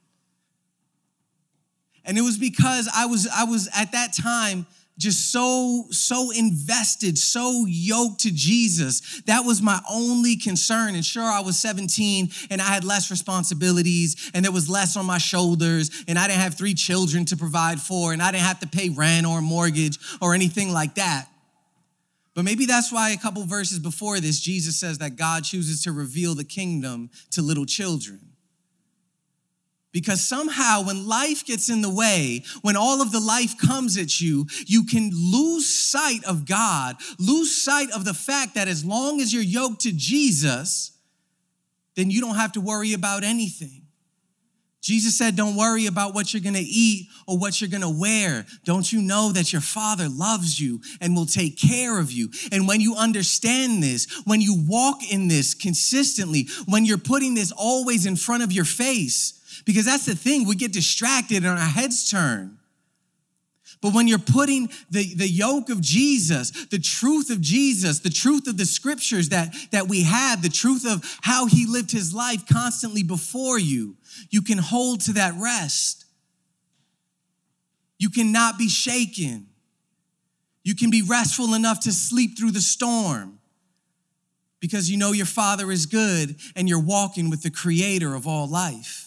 And 2.05 2.17
it 2.17 2.21
was 2.21 2.37
because 2.37 2.89
I 2.95 3.05
was, 3.05 3.27
I 3.27 3.43
was 3.45 3.67
at 3.75 3.91
that 3.93 4.13
time 4.13 4.65
just 4.97 5.31
so, 5.31 5.85
so 5.91 6.31
invested, 6.31 7.17
so 7.17 7.65
yoked 7.67 8.21
to 8.21 8.31
Jesus. 8.31 9.21
That 9.25 9.43
was 9.43 9.61
my 9.61 9.79
only 9.91 10.37
concern. 10.37 10.95
And 10.95 11.03
sure, 11.03 11.23
I 11.23 11.41
was 11.41 11.59
17 11.59 12.29
and 12.49 12.61
I 12.61 12.65
had 12.65 12.83
less 12.83 13.11
responsibilities 13.11 14.31
and 14.33 14.45
there 14.45 14.51
was 14.51 14.69
less 14.69 14.95
on 14.95 15.05
my 15.05 15.17
shoulders 15.17 15.91
and 16.07 16.17
I 16.17 16.27
didn't 16.27 16.39
have 16.39 16.55
three 16.55 16.73
children 16.73 17.25
to 17.25 17.37
provide 17.37 17.81
for 17.81 18.13
and 18.13 18.21
I 18.21 18.31
didn't 18.31 18.43
have 18.43 18.61
to 18.61 18.67
pay 18.67 18.89
rent 18.89 19.25
or 19.25 19.41
mortgage 19.41 19.97
or 20.21 20.33
anything 20.33 20.71
like 20.71 20.95
that. 20.95 21.27
But 22.33 22.43
maybe 22.43 22.65
that's 22.65 22.91
why 22.91 23.11
a 23.11 23.17
couple 23.17 23.43
verses 23.45 23.79
before 23.79 24.19
this, 24.19 24.39
Jesus 24.41 24.77
says 24.77 24.97
that 24.97 25.15
God 25.15 25.45
chooses 25.45 25.83
to 25.83 25.93
reveal 25.93 26.35
the 26.35 26.43
kingdom 26.43 27.09
to 27.31 27.41
little 27.41 27.65
children. 27.65 28.19
Because 29.95 30.19
somehow, 30.19 30.83
when 30.83 31.07
life 31.07 31.45
gets 31.45 31.69
in 31.69 31.81
the 31.81 31.89
way, 31.89 32.43
when 32.63 32.75
all 32.75 33.01
of 33.01 33.13
the 33.13 33.19
life 33.21 33.57
comes 33.57 33.97
at 33.97 34.19
you, 34.19 34.45
you 34.67 34.83
can 34.83 35.09
lose 35.13 35.65
sight 35.65 36.21
of 36.25 36.45
God, 36.45 36.97
lose 37.17 37.63
sight 37.63 37.89
of 37.91 38.03
the 38.03 38.13
fact 38.13 38.55
that 38.55 38.67
as 38.67 38.83
long 38.83 39.21
as 39.21 39.33
you're 39.33 39.41
yoked 39.41 39.83
to 39.83 39.93
Jesus, 39.93 40.91
then 41.95 42.11
you 42.11 42.19
don't 42.19 42.35
have 42.35 42.51
to 42.51 42.59
worry 42.59 42.91
about 42.91 43.23
anything. 43.23 43.83
Jesus 44.81 45.17
said, 45.17 45.37
Don't 45.37 45.55
worry 45.55 45.85
about 45.85 46.13
what 46.13 46.33
you're 46.33 46.43
gonna 46.43 46.59
eat 46.61 47.07
or 47.25 47.37
what 47.37 47.61
you're 47.61 47.69
gonna 47.69 47.89
wear. 47.89 48.45
Don't 48.65 48.91
you 48.91 49.01
know 49.01 49.31
that 49.31 49.53
your 49.53 49.61
Father 49.61 50.09
loves 50.09 50.59
you 50.59 50.81
and 50.99 51.15
will 51.15 51.25
take 51.25 51.57
care 51.57 51.97
of 51.99 52.11
you? 52.11 52.31
And 52.51 52.67
when 52.67 52.81
you 52.81 52.97
understand 52.97 53.81
this, 53.81 54.23
when 54.25 54.41
you 54.41 54.61
walk 54.67 55.09
in 55.09 55.29
this 55.29 55.53
consistently, 55.53 56.49
when 56.65 56.83
you're 56.83 56.97
putting 56.97 57.33
this 57.33 57.53
always 57.53 58.05
in 58.05 58.17
front 58.17 58.43
of 58.43 58.51
your 58.51 58.65
face, 58.65 59.34
because 59.65 59.85
that's 59.85 60.05
the 60.05 60.15
thing, 60.15 60.47
we 60.47 60.55
get 60.55 60.71
distracted 60.71 61.37
and 61.37 61.47
our 61.47 61.57
heads 61.57 62.09
turn. 62.09 62.59
But 63.81 63.93
when 63.93 64.07
you're 64.07 64.19
putting 64.19 64.69
the, 64.89 65.13
the 65.15 65.27
yoke 65.27 65.69
of 65.69 65.81
Jesus, 65.81 66.51
the 66.67 66.79
truth 66.79 67.29
of 67.29 67.41
Jesus, 67.41 67.99
the 67.99 68.09
truth 68.09 68.47
of 68.47 68.57
the 68.57 68.65
scriptures 68.65 69.29
that, 69.29 69.53
that 69.71 69.87
we 69.87 70.03
have, 70.03 70.41
the 70.41 70.49
truth 70.49 70.85
of 70.87 71.03
how 71.21 71.45
he 71.45 71.65
lived 71.65 71.91
his 71.91 72.13
life 72.13 72.47
constantly 72.47 73.03
before 73.03 73.59
you, 73.59 73.95
you 74.29 74.41
can 74.41 74.57
hold 74.57 75.01
to 75.01 75.13
that 75.13 75.33
rest. 75.37 76.05
You 77.99 78.09
cannot 78.09 78.57
be 78.57 78.69
shaken. 78.69 79.47
You 80.63 80.75
can 80.75 80.89
be 80.89 81.03
restful 81.03 81.53
enough 81.53 81.81
to 81.81 81.91
sleep 81.91 82.37
through 82.37 82.51
the 82.51 82.61
storm 82.61 83.39
because 84.59 84.89
you 84.89 84.97
know 84.97 85.11
your 85.11 85.27
Father 85.27 85.71
is 85.71 85.85
good 85.85 86.35
and 86.55 86.67
you're 86.67 86.81
walking 86.81 87.29
with 87.29 87.43
the 87.43 87.51
Creator 87.51 88.15
of 88.15 88.25
all 88.25 88.47
life. 88.47 89.04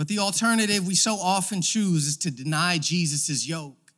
But 0.00 0.08
the 0.08 0.20
alternative 0.20 0.86
we 0.86 0.94
so 0.94 1.16
often 1.16 1.60
choose 1.60 2.06
is 2.06 2.16
to 2.16 2.30
deny 2.30 2.78
Jesus' 2.78 3.46
yoke. 3.46 3.92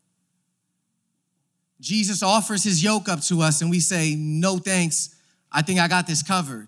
Jesus 1.79 2.25
offers 2.25 2.65
his 2.65 2.83
yoke 2.83 3.09
up 3.09 3.21
to 3.21 3.41
us, 3.41 3.62
and 3.62 3.71
we 3.71 3.79
say, 3.79 4.17
No 4.19 4.57
thanks, 4.57 5.15
I 5.53 5.62
think 5.62 5.79
I 5.79 5.87
got 5.87 6.09
this 6.09 6.25
covered. 6.25 6.67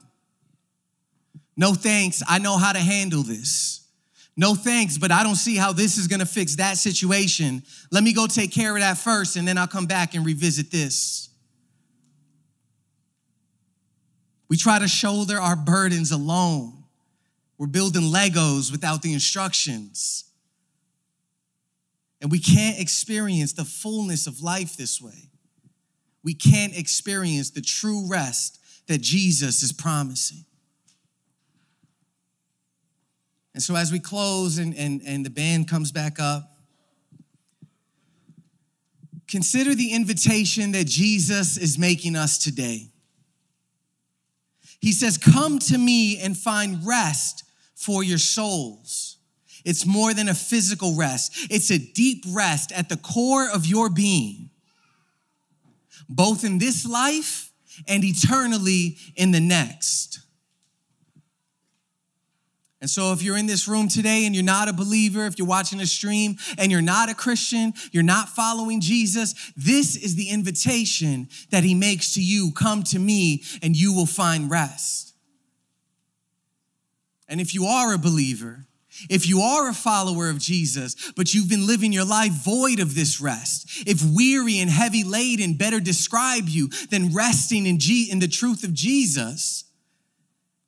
No 1.56 1.74
thanks, 1.74 2.22
I 2.28 2.38
know 2.38 2.58
how 2.58 2.72
to 2.74 2.78
handle 2.78 3.24
this. 3.24 3.84
No 4.36 4.54
thanks, 4.54 4.98
but 4.98 5.10
I 5.10 5.24
don't 5.24 5.34
see 5.34 5.56
how 5.56 5.72
this 5.72 5.98
is 5.98 6.06
gonna 6.06 6.26
fix 6.26 6.54
that 6.54 6.76
situation. 6.76 7.64
Let 7.90 8.04
me 8.04 8.12
go 8.12 8.28
take 8.28 8.52
care 8.52 8.76
of 8.76 8.82
that 8.82 8.98
first, 8.98 9.34
and 9.34 9.48
then 9.48 9.58
I'll 9.58 9.66
come 9.66 9.86
back 9.86 10.14
and 10.14 10.24
revisit 10.24 10.70
this. 10.70 11.28
We 14.48 14.56
try 14.56 14.78
to 14.78 14.86
shoulder 14.86 15.40
our 15.40 15.56
burdens 15.56 16.12
alone. 16.12 16.83
We're 17.64 17.68
building 17.68 18.02
Legos 18.02 18.70
without 18.70 19.00
the 19.00 19.14
instructions. 19.14 20.24
And 22.20 22.30
we 22.30 22.38
can't 22.38 22.78
experience 22.78 23.54
the 23.54 23.64
fullness 23.64 24.26
of 24.26 24.42
life 24.42 24.76
this 24.76 25.00
way. 25.00 25.30
We 26.22 26.34
can't 26.34 26.76
experience 26.76 27.48
the 27.48 27.62
true 27.62 28.06
rest 28.06 28.60
that 28.86 29.00
Jesus 29.00 29.62
is 29.62 29.72
promising. 29.72 30.44
And 33.54 33.62
so, 33.62 33.76
as 33.76 33.90
we 33.90 33.98
close 33.98 34.58
and, 34.58 34.76
and, 34.76 35.00
and 35.06 35.24
the 35.24 35.30
band 35.30 35.66
comes 35.66 35.90
back 35.90 36.20
up, 36.20 36.58
consider 39.26 39.74
the 39.74 39.94
invitation 39.94 40.72
that 40.72 40.86
Jesus 40.86 41.56
is 41.56 41.78
making 41.78 42.14
us 42.14 42.36
today. 42.36 42.90
He 44.82 44.92
says, 44.92 45.16
Come 45.16 45.58
to 45.60 45.78
me 45.78 46.18
and 46.18 46.36
find 46.36 46.86
rest 46.86 47.43
for 47.84 48.02
your 48.02 48.18
souls. 48.18 49.18
It's 49.64 49.86
more 49.86 50.12
than 50.14 50.28
a 50.28 50.34
physical 50.34 50.94
rest, 50.94 51.50
it's 51.50 51.70
a 51.70 51.78
deep 51.78 52.24
rest 52.28 52.72
at 52.72 52.88
the 52.88 52.96
core 52.96 53.48
of 53.48 53.66
your 53.66 53.90
being, 53.90 54.50
both 56.08 56.44
in 56.44 56.58
this 56.58 56.86
life 56.86 57.52
and 57.88 58.04
eternally 58.04 58.96
in 59.16 59.32
the 59.32 59.40
next. 59.40 60.20
And 62.80 62.90
so, 62.90 63.14
if 63.14 63.22
you're 63.22 63.38
in 63.38 63.46
this 63.46 63.66
room 63.66 63.88
today 63.88 64.26
and 64.26 64.34
you're 64.34 64.44
not 64.44 64.68
a 64.68 64.72
believer, 64.74 65.24
if 65.24 65.38
you're 65.38 65.48
watching 65.48 65.80
a 65.80 65.86
stream 65.86 66.36
and 66.58 66.70
you're 66.70 66.82
not 66.82 67.08
a 67.08 67.14
Christian, 67.14 67.72
you're 67.92 68.02
not 68.02 68.28
following 68.28 68.82
Jesus, 68.82 69.52
this 69.56 69.96
is 69.96 70.16
the 70.16 70.28
invitation 70.28 71.28
that 71.50 71.64
He 71.64 71.74
makes 71.74 72.12
to 72.14 72.22
you 72.22 72.52
come 72.52 72.82
to 72.82 72.98
me 72.98 73.42
and 73.62 73.74
you 73.74 73.94
will 73.94 74.04
find 74.04 74.50
rest. 74.50 75.13
And 77.28 77.40
if 77.40 77.54
you 77.54 77.64
are 77.66 77.94
a 77.94 77.98
believer, 77.98 78.66
if 79.10 79.28
you 79.28 79.40
are 79.40 79.68
a 79.68 79.74
follower 79.74 80.28
of 80.28 80.38
Jesus, 80.38 81.12
but 81.16 81.34
you've 81.34 81.48
been 81.48 81.66
living 81.66 81.92
your 81.92 82.04
life 82.04 82.32
void 82.32 82.78
of 82.78 82.94
this 82.94 83.20
rest, 83.20 83.88
if 83.88 84.02
weary 84.04 84.60
and 84.60 84.70
heavy 84.70 85.02
laden 85.02 85.54
better 85.54 85.80
describe 85.80 86.48
you 86.48 86.68
than 86.90 87.12
resting 87.12 87.66
in, 87.66 87.78
G- 87.78 88.08
in 88.10 88.20
the 88.20 88.28
truth 88.28 88.62
of 88.62 88.72
Jesus, 88.72 89.64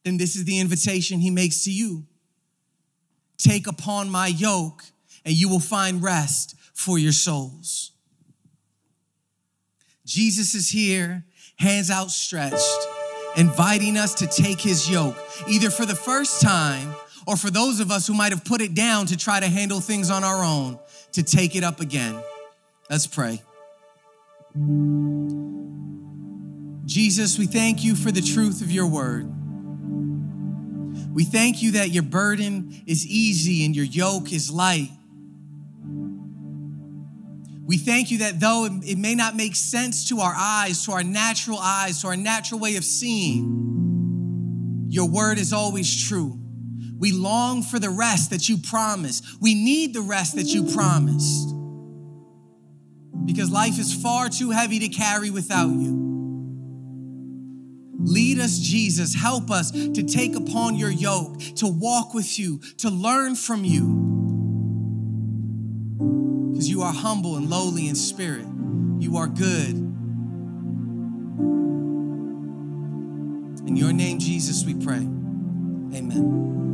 then 0.05 0.17
this 0.17 0.35
is 0.35 0.45
the 0.45 0.59
invitation 0.59 1.21
he 1.21 1.31
makes 1.31 1.65
to 1.65 1.73
you. 1.73 2.05
Take 3.39 3.67
upon 3.67 4.11
my 4.11 4.27
yoke, 4.27 4.83
and 5.25 5.35
you 5.35 5.49
will 5.49 5.61
find 5.61 6.03
rest 6.03 6.57
for 6.75 6.99
your 6.99 7.13
souls. 7.13 7.93
Jesus 10.05 10.55
is 10.55 10.71
here, 10.71 11.25
hands 11.59 11.91
outstretched 11.91 12.96
inviting 13.37 13.97
us 13.97 14.15
to 14.15 14.27
take 14.27 14.61
his 14.61 14.91
yoke, 14.91 15.17
either 15.49 15.71
for 15.71 15.87
the 15.87 15.95
first 15.95 16.41
time 16.41 16.95
or 17.27 17.37
for 17.37 17.51
those 17.51 17.81
of 17.81 17.91
us 17.91 18.07
who 18.07 18.15
might 18.15 18.33
have 18.33 18.45
put 18.45 18.61
it 18.61 18.75
down 18.75 19.07
to 19.07 19.17
try 19.17 19.41
to 19.41 19.47
handle 19.47 19.81
things 19.81 20.11
on 20.11 20.25
our 20.25 20.45
own, 20.45 20.79
to 21.13 21.23
take 21.23 21.57
it 21.57 21.65
up 21.65 21.81
again. 21.81 22.19
Let's 22.89 23.07
pray. 23.07 23.43
Jesus, 26.87 27.39
we 27.39 27.47
thank 27.47 27.85
you 27.85 27.95
for 27.95 28.11
the 28.13 28.23
truth 28.23 28.63
of 28.63 28.71
your 28.71 28.87
word. 28.87 29.31
We 31.13 31.25
thank 31.25 31.63
you 31.63 31.73
that 31.73 31.91
your 31.91 32.05
burden 32.05 32.83
is 32.87 33.07
easy 33.07 33.65
and 33.65 33.75
your 33.75 33.87
yoke 33.87 34.33
is 34.33 34.51
light. 34.51 34.91
We 37.67 37.79
thank 37.79 38.13
you 38.13 38.19
that 38.19 38.39
though 38.39 38.69
it 38.85 38.97
may 38.97 39.17
not 39.17 39.35
make 39.35 39.57
sense 39.57 40.09
to 40.11 40.21
our 40.21 40.35
eyes, 40.37 40.87
to 40.87 40.93
our 40.93 41.03
natural 41.03 41.59
eyes, 41.59 42.01
to 42.03 42.07
our 42.07 42.17
natural 42.17 42.61
way 42.61 42.77
of 42.77 42.85
seeing, 42.85 44.87
your 44.89 45.09
word 45.09 45.39
is 45.39 45.53
always 45.53 46.09
true. 46.09 46.39
We 46.97 47.11
long 47.11 47.63
for 47.63 47.81
the 47.81 47.91
rest 47.91 48.31
that 48.31 48.49
you 48.49 48.59
promised. 48.59 49.25
We 49.41 49.55
need 49.55 49.95
the 49.95 50.01
rest 50.01 50.37
that 50.37 50.47
you 50.47 50.73
promised 50.73 51.49
because 53.25 53.51
life 53.51 53.81
is 53.81 53.93
far 53.93 54.29
too 54.29 54.51
heavy 54.51 54.79
to 54.79 54.89
carry 54.89 55.31
without 55.31 55.73
you. 55.73 56.05
Lead 57.99 58.39
us, 58.39 58.61
Jesus. 58.61 59.13
Help 59.13 59.51
us 59.51 59.73
to 59.73 60.05
take 60.05 60.37
upon 60.37 60.77
your 60.77 60.91
yoke, 60.91 61.41
to 61.57 61.67
walk 61.67 62.15
with 62.15 62.39
you, 62.39 62.61
to 62.79 62.91
learn 62.91 63.35
from 63.35 63.65
you 63.65 64.16
because 66.57 66.71
you 66.71 66.81
are 66.81 66.93
humble 66.93 67.37
and 67.37 67.51
lowly 67.51 67.87
in 67.87 67.95
spirit. 67.95 68.47
You 68.99 69.19
are 69.19 69.27
good. 69.27 69.77
In 73.67 73.77
your 73.77 73.93
name, 73.93 74.19
Jesus, 74.19 74.65
we 74.65 74.73
pray. 74.75 75.07
Amen. 75.95 76.66